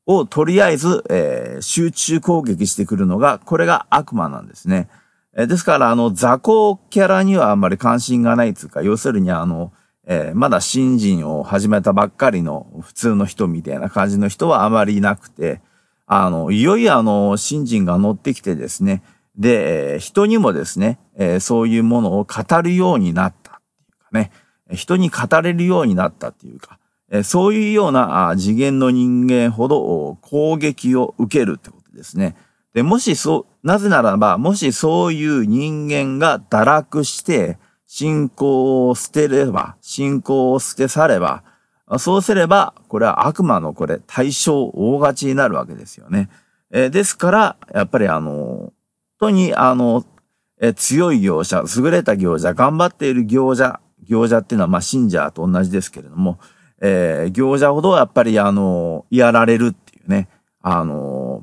[0.07, 4.89] をとりあえず、えー、集中攻撃してくるのが、これが悪魔なんですね。
[5.37, 9.73] えー、ですから、あの、雑魚キャラにはあんまり関心がないというか、要するにあの、
[10.11, 15.61] えー、まだ新人を始めたばっかりの普通の人みたいな感じの人はあまりいなくて、
[16.07, 19.03] あの、いよいよあの、新人が乗ってきてですね、
[19.37, 24.33] で、人にもですね、え、そういうものを語るようになったっていうかね、
[24.73, 26.79] 人に語れるようになったっていうか、
[27.11, 32.35] えそういうような次元の人間ほど攻撃を受けるってことですね。
[32.73, 37.59] で、もしそう、なぜならば、もしそういう人間が堕落して、
[37.91, 41.43] 信仰を捨てれば、信仰を捨て去れば、
[41.99, 46.29] そうすれば、これは悪魔のこれ、対象、大勝ちになるわけですよね。
[46.71, 48.73] えですから、やっぱりあの、本
[49.19, 50.05] 当にあの、
[50.61, 56.39] え強い業者、優れた業者、頑張っている業者、業者っていうのはまあ信者と同じですけれども、
[56.83, 60.29] えー、行者ほどやっぱりあの、やられるっていうね、
[60.61, 61.43] あの、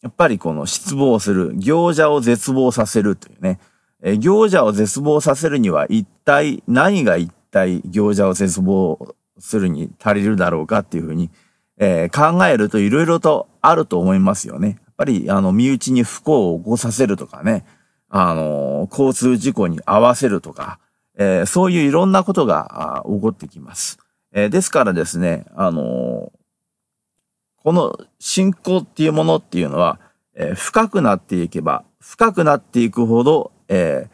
[0.00, 3.60] やっぱりこの失望する、行者を絶望させるというね、
[4.02, 11.30] え、行者を絶望させるには一体、何が一体行者を絶望するに足りるだろうかっていうふうに、
[11.78, 14.68] えー、考えると色々とあると思いますよね。
[14.68, 17.64] やっぱり、あの、身内に不幸を起こさせるとかね、
[18.08, 20.78] あの、交通事故に合わせるとか、
[21.18, 23.98] えー、そういういろんなことが起こってきます。
[24.32, 26.32] えー、ですからですね、あの、
[27.62, 29.98] この信仰っていうものっていうのは、
[30.34, 34.08] え、深くなっていけば、深くなっていくほど、え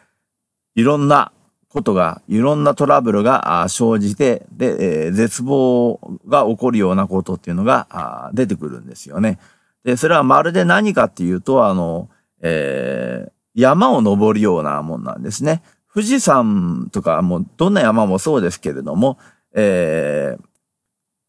[0.75, 1.33] いろんな
[1.69, 9.39] ことが、いろんなトラブルが生じて、で、え絶望が起こるようなことっていうのが出てくるんですよね。
[9.85, 12.09] で、それはまるで何かっていうと、あの、
[12.41, 15.63] え山を登るようなもんなんですね。
[15.93, 19.19] 富士山とかも、どんな山もそうですけれども、
[19.55, 20.45] えー、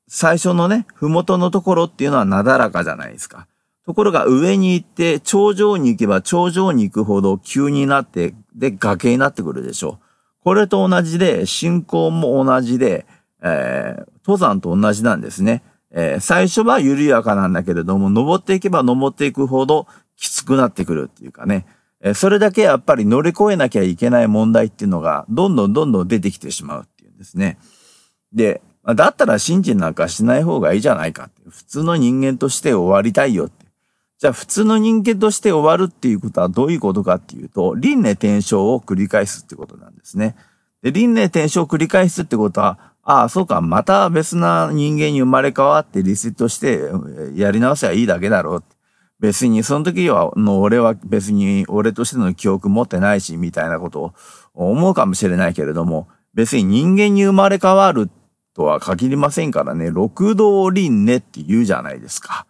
[0.07, 3.47] 最初のね、ふもとのところっていうのはなだらかじゃないですか。
[3.85, 10.05] ところが上に行って、頂上に行けば頂上に行くほど急になって、で、崖になってくるでしょう。
[10.43, 13.05] これと同じで、信仰も同じで、
[13.41, 15.63] えー、登山と同じなんですね。
[15.91, 21.65] えー、最初は緩やかなんだけれども、登っていけば登っていくほどきつくなってくるっていうかね。
[22.01, 27.57] えー、それだけやっぱり乗り越えなきゃいけない問題っていうのが、どんどんどんどん出てきてしまうっていうんですね。
[28.31, 31.41] で、だったら信心なんかしない方がいいじゃないかって。
[31.49, 33.62] 普通の人間として終わりたいよって。
[34.19, 40.35] じゃあ普通の人間として終わるっていうことはどういうことかっていうと、輪廻転生を繰り返すってことなんですね。
[40.81, 46.89] で、輪廻転生を繰り返すってことは、ああ、そうか、また別な人間に生まれ変わってリセットして
[47.35, 48.63] やり直せばいいだけだろう。
[49.19, 54.13] 別に、その時は、の俺は別に俺としての記憶持ってないし、みたいなことを
[54.53, 58.09] 思うかもしれないけれども、別に人間に生まれ変わる
[58.53, 62.45] とは限りませんからね、六道輪廻って言うじゃないですか。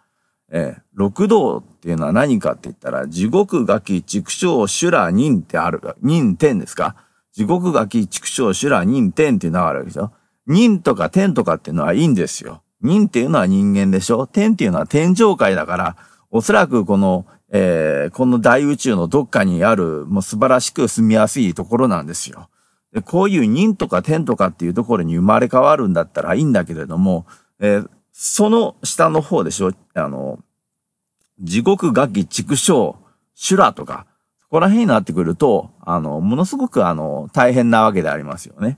[0.56, 6.96] えー、六道っていうのは何かって言ったら、地獄垣、畜生、修羅、人ってある、人天ですか？
[7.32, 10.12] 地獄垣、畜生、修羅、人天っていうのがあるわけでしょ
[10.46, 12.62] 人とか天とかっていうのはいいんですよ。
[12.82, 14.28] 人っていうのは人間でしょ？
[14.28, 15.96] 天っていうのは天上界だから、
[16.30, 22.50] おそらくこの、えー、この大宇宙のどっかにある、もう素晴らしく住みやすいところなんですよ。
[22.92, 27.26] で、こういう人とか天とかっていうところに生まれ変わるんだったらいいんだけれども、
[27.60, 29.73] えー、その下の方でしょ？
[29.95, 30.39] あの、
[31.41, 32.95] 地獄楽器畜生、
[33.34, 34.06] 修羅とか、
[34.39, 38.78] そこら辺になってくると、あの、ものすごくあの、大変なわけでありますよね。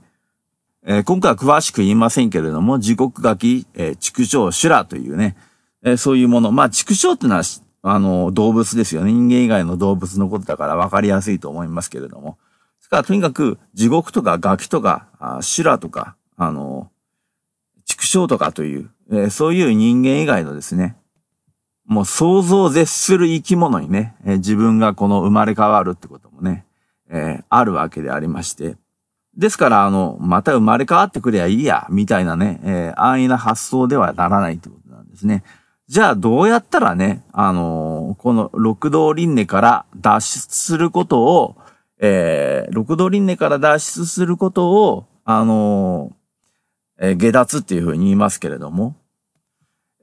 [0.86, 5.36] えー、今回は詳しく言いませんけれども、地獄楽器、えー、畜生、修羅というね、
[5.82, 6.50] えー、そういうもの。
[6.50, 7.42] まあ、畜生ってのは、
[7.82, 9.12] あの、動物ですよね。
[9.12, 12.38] 人間以外の動物のことだから分かりやすいと思いますけれども。
[12.78, 16.90] ですから、とにかく、地獄とかガキとか、あ修羅とか、あの、
[18.06, 20.96] 畜生とかという、えー、そういう人間以外のですね、
[21.84, 26.64] もう想像を絶する生き物にね、えー、自分がこの生まれ変わるってこともね、
[27.10, 28.76] えー、あるわけでありまして。
[29.36, 35.42] ですから、あの、また生まれ変わってくりゃいいや、みたいなね、え、安易な発想ではならないってことなんですね。
[35.88, 41.56] じゃあ、どうやったらね、あのこの六道輪廻から脱出することを、
[42.00, 46.16] えー、六道輪廻から脱出することを、あの、
[46.98, 48.96] えー、下脱っていうふうに言いますけれども、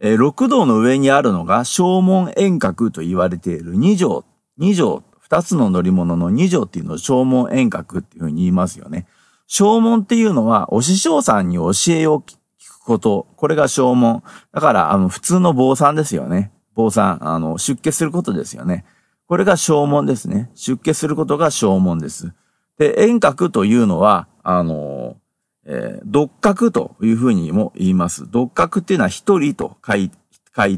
[0.02, 4.26] えー、六道の上にあるのが正門遠隔と言われている二条、
[4.58, 9.08] 二条、二つの乗り物の二条っていうのを正門遠隔っていうふうに言いますよね。
[9.48, 12.36] 正門っていうのは、お師匠さんに教えを聞
[12.68, 13.28] くこと。
[13.36, 14.24] これが正門。
[14.52, 16.52] だから、あの、普通の坊さんですよね。
[16.76, 18.86] 坊さん、あの、出家することですよね。
[19.28, 20.52] これが正門ですね。
[20.56, 22.34] 出家することが正門です。
[22.78, 25.18] で、遠隔というのは、あの、
[25.66, 28.30] えー、独覚というふうにも言います。
[28.30, 30.10] 独覚っていうのは一人と書い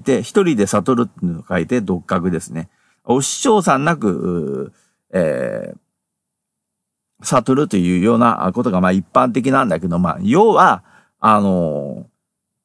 [0.02, 2.70] て、一人で悟るっていうのを書いて独覚ですね。
[3.04, 4.74] お師匠さんなく、
[5.12, 10.84] えー、悟るというようなことがまあ一般的なんだけど、まあ、要は、
[11.20, 12.08] あの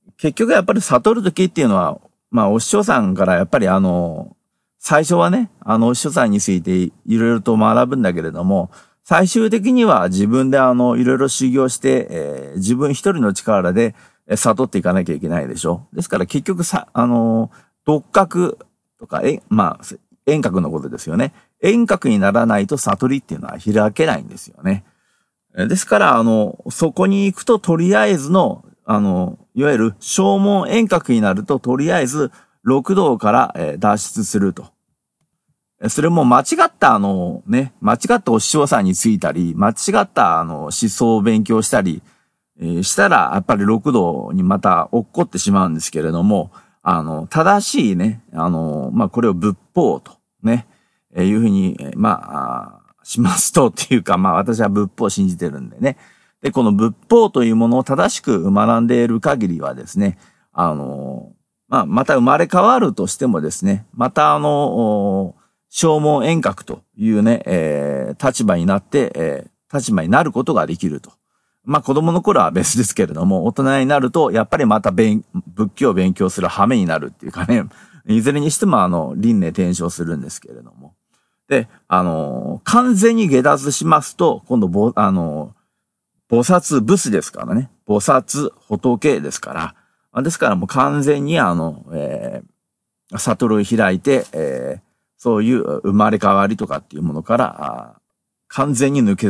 [0.09, 4.35] ー、結局やっぱり悟るときっていうのは、まあ、お師匠さんからやっぱりあのー、
[4.79, 8.71] 最初はね、あの、お師匠さんについていろいろと学ぶんだけれども、
[9.11, 13.97] 最終的には自分であの、いろいろ修行して、えー、自分一人の力で
[14.33, 15.89] 悟っていかなきゃいけないでしょ。
[15.93, 17.51] ですから結局さ、あの、
[17.85, 18.57] 独覚
[19.01, 19.85] とか、え、まあ、
[20.27, 21.33] 遠隔のことですよね。
[21.61, 24.85] 遠隔にならないと悟りっていうのは開けないんですよね。
[25.57, 32.31] ですから、あの、そこに行くととりあえずの、あの、いわゆる正門遠隔になるととりあえず
[32.63, 34.67] 六道から脱出すると。
[35.89, 42.03] それも間違ったあのね、間違ったお師匠さんについたり、間違ったあの思想を勉強したり、
[42.61, 46.51] えー、したら、やっぱり六道にまた落っこってしまうんですけれども、
[46.83, 50.67] あの、正しいね、あの、まあ、これを仏法とね、
[51.15, 55.97] えー、いうふうに、まあ、しますとっていうか、まあ、私は仏法を信じてるんでね。
[56.43, 60.19] で、この仏法というものを正しく学んでいる限りはですね、
[60.53, 61.33] あの、
[61.69, 65.35] まあ、また生まれ変わるとしてもですね、またあの、
[65.71, 71.13] 消耗遠隔というね、えー、立場になって、えー、立場になることができると。
[71.65, 77.65] まあ子供の頃は別ですけれども、大人になると、やっぱりまた勉、仏教を勉強する羽目になるっていうかね、
[78.07, 80.95] いずれにしてもあの、輪廻転生するんですけれども。
[81.49, 85.55] で、あの、完全に下脱しますと、今度、ぼ、あの、
[86.29, 87.71] 菩薩仏ですからね。
[87.87, 89.75] 菩薩仏ですか
[90.13, 90.23] ら。
[90.23, 94.81] ですからもう完全にあの、えー、悟りを開いて、えー、
[95.23, 98.01] そういう生まれ変わりとかっていうものから、
[98.49, 99.29] 完全に抜け、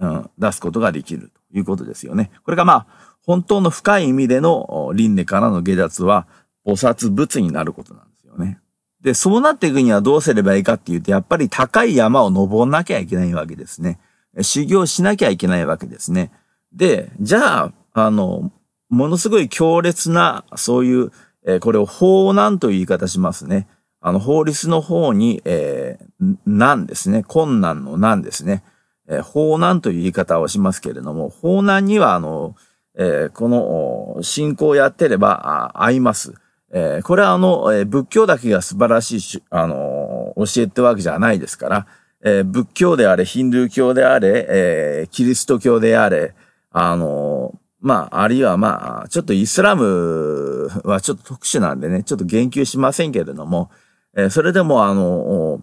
[0.00, 2.30] うん、出すことができるということですよね。
[2.44, 2.86] これがまあ、
[3.24, 6.26] 本当の深い意味での輪廻からの下脱は、
[6.66, 8.60] 菩薩仏になることなんですよね。
[9.00, 13.98] で、そうなっていくにはどうすればいいかっていうと、やっぱり高い山を登んなきゃいけないわけですね。
[14.42, 16.32] 修行しなきゃいけないわけですね。
[16.74, 18.52] で、じゃあ、あの、
[18.90, 21.12] ものすごい強烈な、そういう、
[21.46, 23.68] え、これを法難という言い方しますね。
[24.08, 27.22] あの、法律の方に、えー、難ですね。
[27.22, 28.64] 困難の難ですね。
[29.08, 32.56] えー、法難という言い方をしますけれども、法難には、あの、
[32.96, 36.34] えー、この、信仰をやってれば、合います。
[36.70, 41.86] えー、これはあの、えー、仏教だけが素晴らしい、あの、教えってわけじゃないですから、
[42.22, 46.34] えー、仏教であれ、ヒンドゥー教であれ、えー、キリスト教であれ、
[46.70, 53.70] あの、まあ、あるいはまあ、ちょっとイスラムはちょっと特殊なんでね、ちょっと言及しませんけれども、
[54.18, 55.62] えー、それでもあの、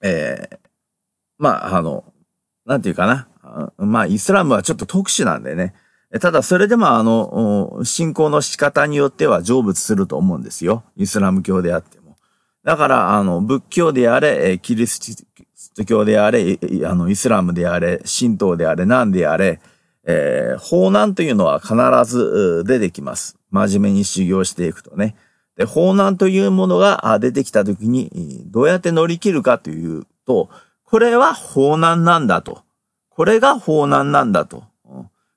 [0.00, 0.58] えー、
[1.38, 2.04] まあ、あの、
[2.64, 3.28] なんていうかな。
[3.76, 5.74] まあ、イスラムはちょっと特殊なんでね。
[6.20, 10.84] ただ、それでもあの、信仰の仕方によっては成仏すると思うんですよ。
[10.96, 12.16] イスラム教であっても。
[12.62, 15.24] だから、あの、仏教であれ、キリス
[15.74, 19.60] ト教であれ、あの、イスラムであれ、神道であれ、何であれ、
[20.04, 21.74] えー、法難というのは必
[22.04, 23.36] ず出てきます。
[23.50, 25.16] 真面目に修行していくとね。
[25.56, 30.48] で、法難というものが出てきたときに、どうやって乗り切るかというと、
[30.84, 32.62] これは法難なんだと。
[33.10, 34.64] これが法難なんだと。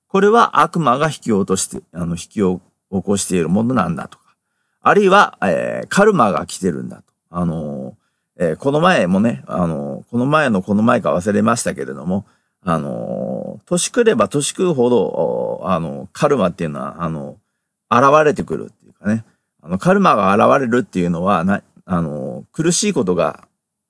[0.08, 4.23] これは悪魔が引き落として、あの、引き起こしているものなんだとか。
[4.82, 7.04] あるいは、えー、カルマが来てるんだと。
[7.30, 12.25] あのー、えー、この前もね、あのこの前のこの前か忘れましたけれども、
[12.63, 17.37] あの年食れば年食うほど、あの、カルマっていうのは、あの、
[17.90, 19.25] 現れてくるっていうかね。
[19.66, 23.48] あの、カルマが現れるっていうのは、な、あの、苦しいことが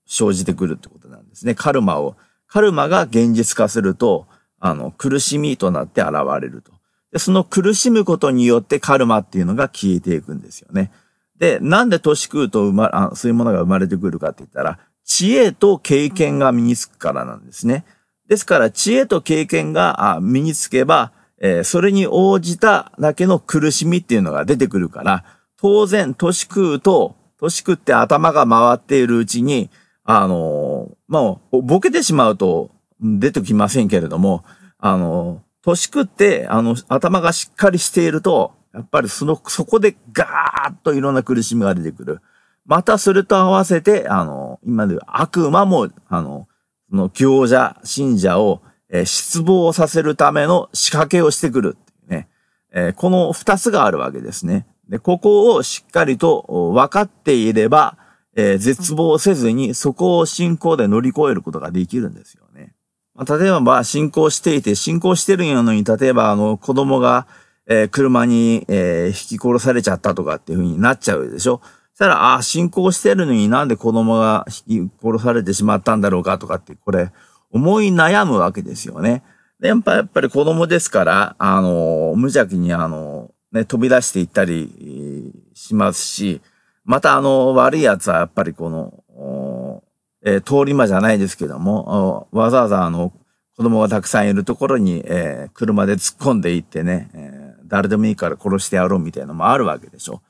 [0.08, 1.54] 生じてくるってことなんですね。
[1.54, 2.16] カルマを。
[2.48, 4.26] カルマが現実化すると、
[4.60, 6.72] あの、苦しみとなって現れると。
[7.12, 10.92] で、その苦しむことによってカルマっていうのが消えていくんですよね。
[11.38, 17.84] で、なんで年食うと生ま、あそういうものが生まれてくるかって言ったら、知恵と経験が身につくからなんですね。
[18.30, 21.12] ですから、知恵と経験が身につけば、
[21.42, 25.26] えー、それに応じただけの苦しみっていうのが出てくるから、
[25.66, 29.72] 当然、年食うと、年食って頭が回っているうちに、
[30.04, 32.70] あの、まあ、ボケてしまうと
[33.02, 34.46] 出てきませんけれども、
[34.78, 42.22] あの、年食って、あの、頭がしっかりしていると、やっぱりその、そこでガーッといろんな苦しみが出てくる。
[42.68, 46.48] またそれと合わせて、あの、今で悪魔も、あの、
[46.92, 48.62] その行者、信者を、
[48.92, 52.30] えー、失望させるための仕掛けをしてくるっていうね。
[52.72, 54.68] えー、この二つがあるわけですね。
[54.90, 57.98] で、ここをしっかりと分かっていれば、
[58.36, 62.74] えー、絶望せずにそこを信仰で乗り越えることができるんですよね。
[63.16, 67.28] まあ、例えば、信仰していて、信仰してるのに、例えば、あの、子供が、
[67.66, 71.62] えー、車に、えー、引き殺されちゃったとかっていう風になっちゃうでしょ
[71.94, 77.12] そしたら、ああ、信仰してるのになんで子供が引き殺されてしまったんだろうかとかって、これ、
[77.52, 79.24] 思い悩むわけですよね。
[79.62, 83.25] で、やっぱ、やっぱり子供ですから、あの、無邪気に、あの、
[83.56, 86.42] ね、飛び出していったりしますし、
[86.84, 89.82] また、あの、悪い奴はやっぱりこの、
[90.24, 93.14] えー、通り魔じゃないですけども、わざわざあの、
[93.56, 100.22] 子供がたくさんいるところに、えー、車で突っ込んでいってね、えー、誰でもいいから殺してやろうみたいなのもあるわけでしょ。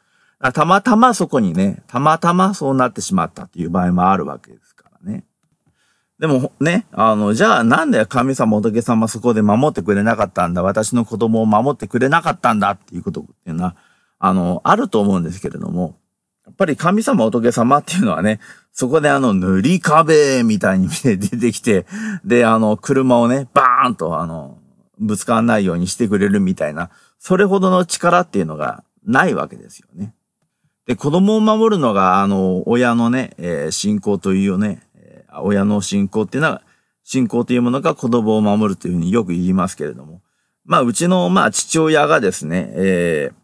[0.53, 5.23] たまたまそこにね、たまたまそうなってしまったっていう場合もあるわけですからね。
[6.19, 10.63] でもね、あの、じゃあなんで神様仏様そこで守ってくれなかったんだ？
[10.63, 13.75] 私の子供を守ってくれなかったんだっていうことっていうのは、
[14.17, 15.97] あの、あると思うんですけれども、
[16.45, 18.39] やっぱり神様仏様っていうのはね、
[18.71, 21.85] そこであの塗り壁みたいに出てきて、
[22.23, 24.57] で、あの、車をね、バーンとあの、
[24.97, 30.13] ぶつからないようにしてくれるみたいな、それほどの力っていうのがないわけですよね。
[30.85, 34.81] で、子供を守るのが、あの、親のね、えー、信仰というね、
[35.41, 36.61] 親の信仰っていうのは、
[37.03, 40.21] 信仰というものが子供を守るというふうによく言いますけれども、
[40.65, 43.35] まあ、うちの、まあ、父親がですね、えー、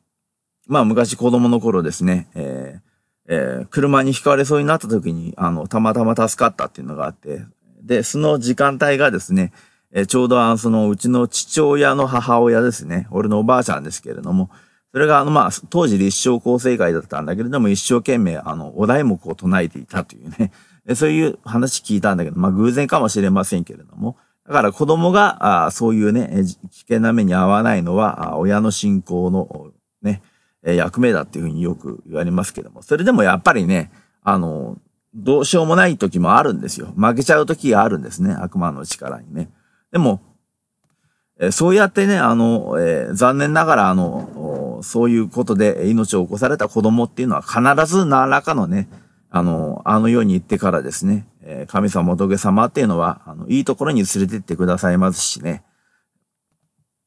[0.67, 2.91] まあ、昔子供の頃ですね、えー、
[3.27, 7.45] えー、車にひかれそうになった時に、あの、たまたま助かったっていうのがあって、
[7.83, 9.53] で、その時間帯がですね、
[9.91, 14.49] えー、ちょうどあの、その、うちの父親の母親ですね、俺のおばあちゃんですけれども、
[14.91, 20.51] それが、あの、まあ、当時立正構成会だったんだけれども、一生懸命、あの、お題目を唱えていたというね、
[20.95, 24.17] そういう話聞いたんだけど、まあ、偶然かもしれませんけれども、
[24.47, 29.71] だから子供が、あそういうね、危険な目に遭わないのは、親の信仰の、
[30.01, 30.21] ね、
[30.63, 33.91] 役目だっていうふうによく言われますけども、それでもやっぱりね、
[34.23, 34.77] あの、
[35.13, 36.93] どうしようもない時もあるんですよ。
[36.95, 39.49] 負けちゃう時があるんですね、悪魔の力にね。
[39.91, 40.21] でも、
[41.39, 48.87] えそうやってね、あの、えー、残念ながら、あの、そういうことで命を起こされた子供っていうのは必ず何らかのね、
[49.33, 55.63] あの、あの世に行ってからですね、え、神様仏様っていうのは、あの、いいところに連れてってくださいますしね。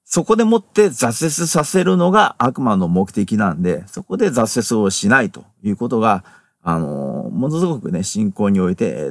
[0.04, 6.24] そこでもって挫折させるのが悪魔の目的なんで、そこで挫折をしないということが、
[6.62, 9.10] あの、ものすごくね、信仰において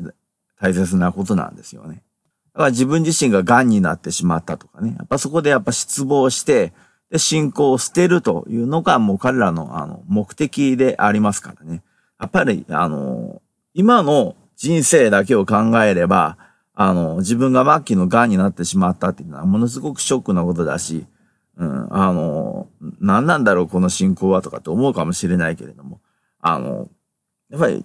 [0.60, 2.02] 大切なことなんですよね。
[2.54, 4.96] だから自分自身が癌になってしまったとかね。
[4.98, 6.74] やっぱそこでやっぱ失望して、
[7.12, 11.84] で、信仰を捨てるというのがもう彼らのあの目的でありますからね。
[12.24, 13.42] やっぱり、あの、
[13.74, 16.38] 今の人生だけを考えれば、
[16.74, 21.06] あの、自分が末期の癌になってしまったっていうのはものすごくショックなことだし、
[21.58, 22.70] うん、あの、
[23.02, 26.00] 何なんだろうこの信仰はとかって思うかもしれないけれども、
[26.40, 26.88] あの、
[27.50, 27.84] やっぱり、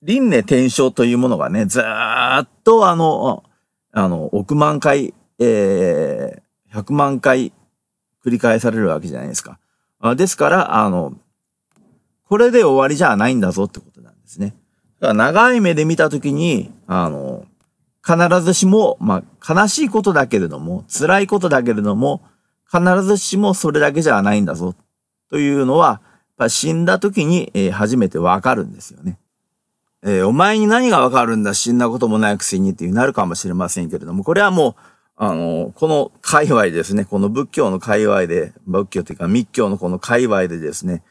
[0.00, 3.44] 輪廻転生というものがね、ずーっとあの、
[3.92, 7.52] あの、億万回、えー、100万回
[8.24, 9.58] 繰り返されるわけじゃないですか。
[10.00, 11.18] あですから、あの、
[12.28, 14.54] これで終わりじゃないんだぞってことなんですね。
[15.00, 17.44] だから長い目で見たときに、あの、
[18.04, 22.22] 必ずしも、まあ、悲しいことだけれども、辛いことだけれども、
[22.70, 24.74] 必ずしもそれだけじゃないんだぞ、
[25.30, 26.00] というのは、
[26.48, 29.18] 死んだ時に、えー、初めてわかるんですよね。
[30.02, 34.74] えー、お前に何がわかるんだ死んだこともないくせにっていうなるかもしれませんけれども、これはもう、
[35.16, 41.02] あの、この界隈ですね、この仏教の界隈で、仏教というか密教のこの界隈でですね、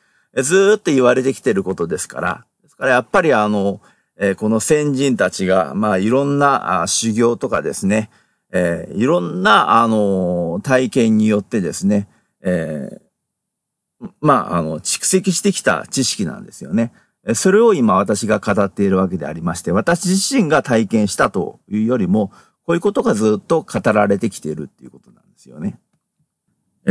[0.43, 3.81] ずーっと言われてきてることですから、ですからやっぱりあの、
[4.17, 8.09] えー、この先人たちが、まあいろんなあ修行とかですね、
[8.51, 12.07] えー、いろんな、あの、体験によってですね、
[12.41, 16.93] えー、まあ、あの、蓄積してきた知識なんですよね。
[17.33, 22.31] それを今私が語っているわけでありまして、私自身が体験したというよりも、
[22.65, 25.79] こういうことがずっと語られてきているっていうことなんですよね。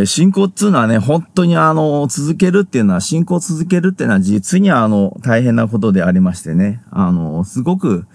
[0.06, 8.06] 信仰っていうのはね、本当にあの、続けるっていうのは、信仰続けるっていうのは実にあの、大変なことでありましてね、あの、すごく、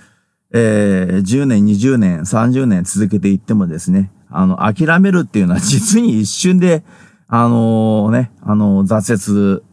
[0.52, 6.84] えー、10年、20年、30年続けていってもですね、あの、諦めるっていうのは実に一瞬で、
[7.28, 9.64] あのね、あの、挫折、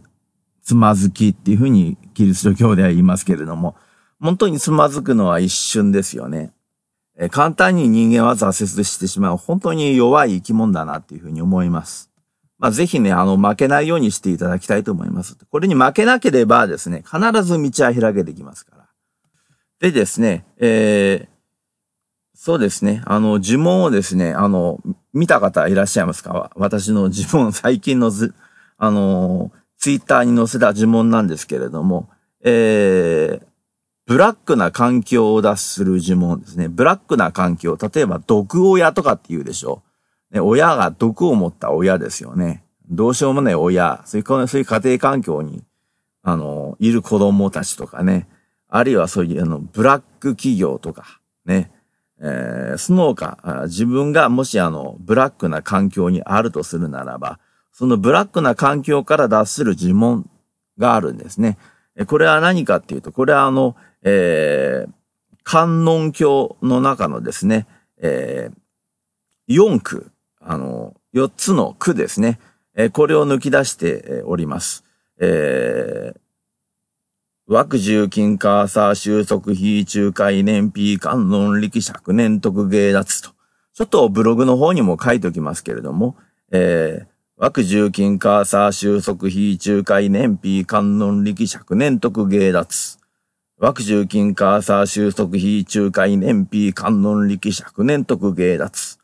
[0.63, 3.77] つまずきっていうふうにキリスト教では言いますけれども、
[4.21, 6.53] 本当につまずくのは一瞬ですよね。
[7.19, 12.11] え簡単に人間は挫折してしまう本当に弱い生き物だなっていうふうに思います。
[12.59, 15.37] まあ、ぜひね、あの、負けないようにしていただきたいと思います。
[15.51, 18.87] これに負けなければですね、必ず道は開けてきますから。
[19.79, 21.37] でですね、えー、
[22.35, 24.81] そうですね、あの、呪文をですね、あの、
[25.13, 26.51] 見た方いらっしゃいますか？
[26.57, 28.35] 私の呪文、最近のず、
[28.79, 32.09] あの、ツイッターに載せた呪文なんですけれども、
[32.43, 33.47] えー、
[34.07, 36.69] ブラックな環境を脱する呪文ですね。
[36.69, 37.77] ブラックな環境。
[37.77, 39.83] 例えば、毒親とかって言うでしょ。
[40.31, 42.65] ね、親が毒を持った親ですよね。
[42.89, 44.03] どうしようもない親。
[44.05, 45.65] そういう、そういう家庭環境に、
[46.23, 48.29] あの、いる子供たちとかね。
[48.69, 51.73] あるいはそういう、あの、ブラック企業とか、ね。
[52.21, 57.41] えー、その他、自分がもしあの、ブラックな環境にあるとするならば、
[57.73, 60.31] そのブラックな環境から脱する呪文
[60.79, 61.59] があるんですね。
[62.07, 63.75] これは何かっていうと、これはあの、
[64.09, 64.91] えー、
[65.43, 67.67] 観音教の中のですね、
[68.01, 72.39] えー、4区、あの、4つの区ですね。
[72.77, 74.85] えー、これを抜き出しております。
[75.19, 76.21] えー、
[77.53, 83.31] 枠重金カーサー収束非中海年費観音力尺年徳芸脱と。
[83.75, 86.17] ちょっとブログの方にも書いておきますけれども、
[86.53, 87.07] えー、
[87.39, 93.01] 枠重金カーサー収束非中海年費観音力尺年徳芸脱。
[93.59, 98.99] 枠重金カーサー収束非中海年費観音力尺年徳芸脱。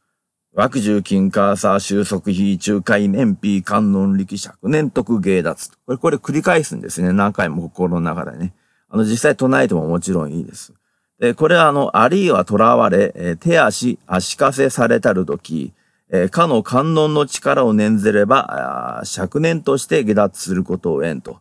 [0.52, 5.70] 枠重金カーサー収束非中海年費観音力尺年徳芸脱。
[5.86, 7.14] これ、これ繰り返すんですね。
[7.14, 8.52] 何回も心の中でね。
[8.90, 10.74] あの、実際唱えてももちろんいいです。
[11.18, 15.72] で、これはあの、あるいは囚われ、え手足、足かせされたるとき、
[16.10, 21.38] えかの観音の力を念ずれば、尺年として下脱することを得んと。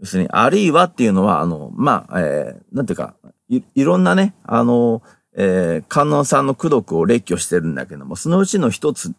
[0.00, 3.14] 要するに、あるいはっていうのは、あの、まあ、えー、なんていうか、
[3.48, 5.02] い、いろんなね、あの、
[5.36, 9.12] えー、観音さんの功徳を列挙してるんだけども、そのうちの一つ、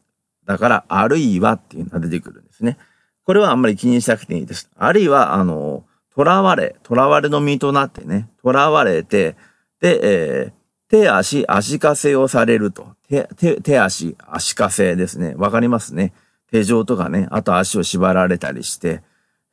[0.46, 2.78] だから、あるいはっていうのが出てくるんですね。
[3.24, 4.70] これはあんまり気にしなくていいです。
[4.76, 9.36] あるいは、あの、囚われ、囚われの身となってね、囚われて、
[9.80, 10.52] で、えー、
[10.90, 12.88] 手足、足かせをされると。
[13.08, 15.36] 手、手、手足、足かせですね。
[15.38, 16.14] わかりますね。
[16.52, 19.04] 手錠とかね、あと足を縛られたりして、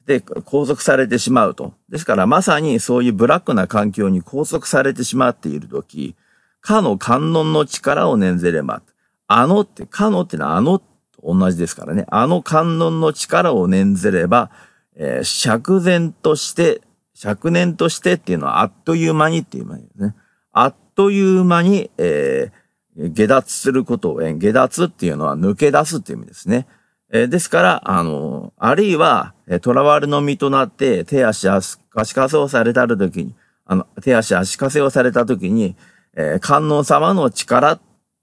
[0.06, 1.74] で、拘束されてしまうと。
[1.88, 6.14] ですから、まさにそういうブラックな環境に拘束されてしまっているとき、
[6.60, 8.82] かの観音の力を念ぜれば、
[9.26, 10.84] あのって、かのってのはあのと
[11.24, 12.06] 同じですからね。
[12.08, 14.50] あの観音の力を念ぜれば、
[14.94, 16.80] えー、釈然として、
[17.14, 20.14] 釈年としてっていうのはあっという間にっていう意味ですね。
[20.52, 26.66] あっという間に、えー、下脱することを、下脱っていうのは抜け出すっていう意味ですね。
[27.12, 33.34] え、ですから、あの、あるいは、え囚われの身となって、手足足かせをされたるときに、
[33.64, 35.76] あの、手足足かせをされたときに、
[36.16, 37.78] えー、観音様の力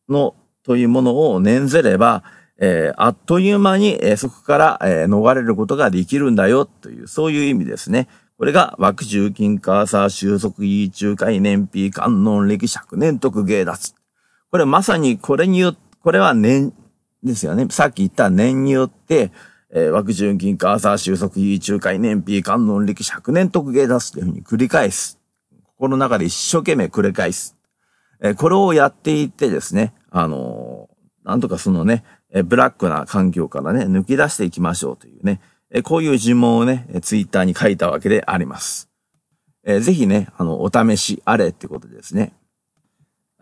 [0.09, 2.23] の、というものを念ぜれば、
[2.57, 8.07] えー、あっという間に、えー、そこから、えー、逃れることができるんだよ、という、そういう意味ですね。
[8.38, 13.95] これが、枠中金カーサー収束位中海年費観音歴尺年徳芸脱。
[14.51, 16.73] これまさにこれによって、これは年
[17.24, 17.67] ですよね。
[17.69, 19.32] さっき言った年によって、
[19.71, 25.19] えー、枠順金カーサー収束費中海年費観音歴100年特芸出すというふうに繰り返す。
[25.78, 27.57] 心の中で一生懸命繰り返す。
[28.21, 38.89] えー、これをやっていってですね、あのー、なんとかそのね、えー、ブラックな環境からね、抜き出していきましょうというね、えー、こういう呪文をね、ツイッターに書いたわけであります。
[39.63, 42.34] えー、ぜひね、あの、お試しあれってことですね。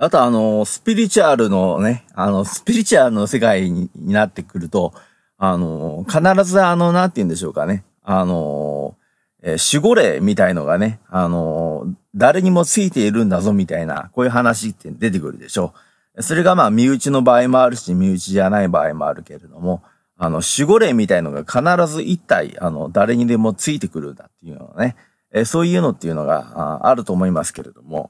[0.04, 4.96] あとあの、スピリチュアルのね、あの、スピリチュアルの世界になってくると、
[5.38, 7.84] あの、必ずあの、なんて言うんでしょうかね。
[8.02, 8.96] あの、
[9.44, 11.86] えー、守護霊みたいのがね、あの、
[12.16, 15.72] 誰にもついているんだぞみたいな、こういう話って出てくるでしょ
[16.16, 16.24] う。
[16.24, 19.84] それがまあ、身内の場合もあるし、身内じゃない場合もあるけれども、
[20.18, 24.96] あの、守護霊みたいのが必ず一体、あの、誰にでもついてくるんだっていうのはね、
[25.32, 28.10] えー、そういうのっていうのがああると思いますけれども、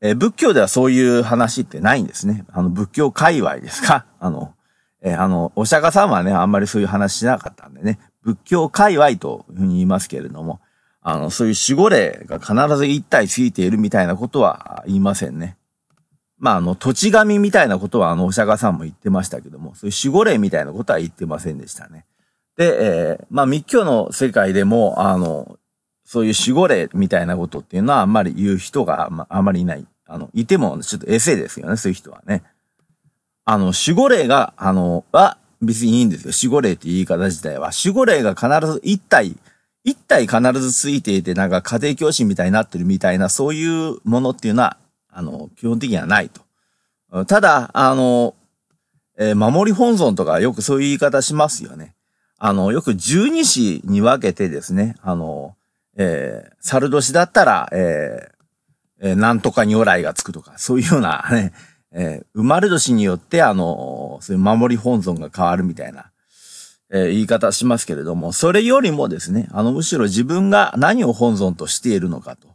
[0.00, 2.44] えー、仏教ではそういう話ってないんですね。
[2.52, 4.06] あの、仏教界隈ですか？
[4.20, 4.54] あの、
[5.02, 10.60] えー、あの、お釈迦さんはね、あんまりそういう話しなかったんでね、仏教界隈というふうに言いますけれども、
[11.00, 15.56] あの、そういう守護霊が必ず一体ついているみたいなことは言いませんね。
[16.38, 22.04] まあ、あの、土地神みたいなことは、あの、お釈迦さんも言ってましたけども、そういう守護霊みたいなことは言ってませんでしたね。
[22.56, 25.57] で、えー、まあ、密教の世界でも、あの、
[26.10, 29.86] そういう守護霊みたいなことっていうのはあんまり言う人があまりいない。
[30.06, 32.44] あの、いてもちょっとエセですよね、そういう人はね。
[33.44, 36.32] あの、守護霊が、あの、は別にいいんですよ。
[36.34, 37.72] 守護霊っていう言い方自体は。
[37.84, 39.36] 守護霊が必ず一体、
[39.84, 44.78] 一体必ずついていて、なんか家庭教師みたいになってるみたいな、そういうものっていうのは、
[45.12, 47.26] あの、基本的にはないと。
[47.26, 48.34] ただ、あの、
[49.18, 51.94] えー、守り本尊とかよくそういう言い方しますよね。
[52.38, 55.54] あの、よく十二支に分けてですね、あの、
[55.98, 61.52] えー、猿年だったら、えー、えー、なんとか如来がつくとか、そういうような ね、
[61.92, 66.10] えー、生まれ年によって、あの、そういう守り本尊が変わるみたいな、
[66.90, 72.48] えー、言い方しますけれども、それよりもですね、あの、むしろ自分が何を本尊としているのかと。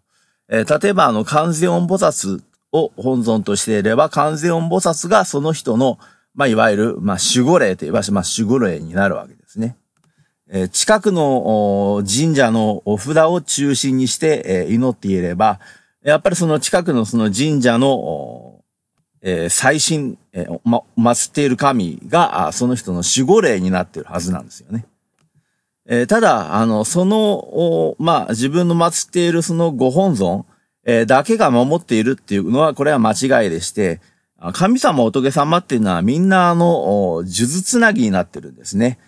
[0.50, 2.42] えー、例えば、あの、完全音菩薩
[2.72, 6.00] を本尊としていれば、完全音菩薩がその人の、
[6.34, 9.76] まあ、いわゆる、まあ、守護霊といえば、まあ、守護霊になるわけですね。
[10.56, 15.60] え、近くの神社のお札を中心にして、え、祈っていれば、
[16.04, 18.62] やっぱりその近くのその神社の、
[19.24, 24.86] え、最新、え、ま、祀っている神が、その人の守護霊になっているはずなんですよね。
[25.88, 30.46] え、ただ、あの、その、まあ、自分の祀っているそのご本尊、
[30.86, 34.02] え、だけが守っているっていうのは、これは間違いでして、
[34.54, 39.00] 神様仏様っていうのはみんなあの、数珠つなぎになってるんですね。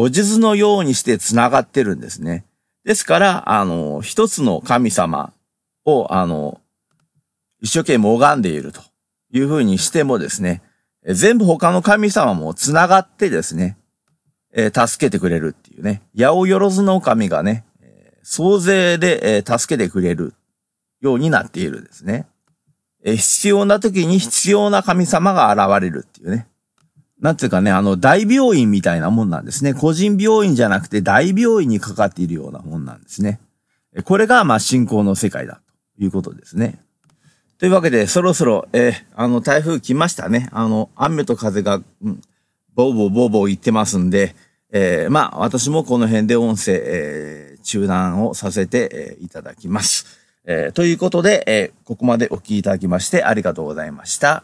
[0.00, 2.44] お数珠のようにして繋がってるんですね。
[2.84, 5.32] ですから、あの、一つの神様
[5.84, 6.60] を、あの、
[7.60, 8.80] 一生懸命拝んでいると
[9.32, 10.62] いうふうにしてもですね、
[11.04, 13.76] 全部他の神様も繋がってですね、
[14.54, 17.64] えー、助けてくれるっていうね、八百万の神がね、
[18.22, 20.34] 総勢で、えー、助けてくれる
[21.00, 22.26] ようになっているんですね。
[23.04, 26.46] え、必要な時に必要な神様が現れるっていうね。
[27.20, 29.74] なんていうかね、あの、大病院みたいなもんなんですね。
[29.74, 33.40] 個人病院じゃなくて大病院にかかっているようなもんなんですね。
[34.04, 35.60] これが、まあ、信仰の世界だ
[35.96, 36.80] ということですね。
[37.58, 40.48] というわけで、そろそろ、えー、あの、台風来ましたね。
[40.52, 42.20] あの、雨と風が、うん、
[42.74, 44.36] ボーボーボーボー言ってますんで、
[44.70, 50.06] えー、まあ、私もこの辺で音声、えー、中断をさせて、えー、いただきます。
[50.44, 54.36] えー、ということで、えー、ここまでお聞きいただきましてありがとうございました。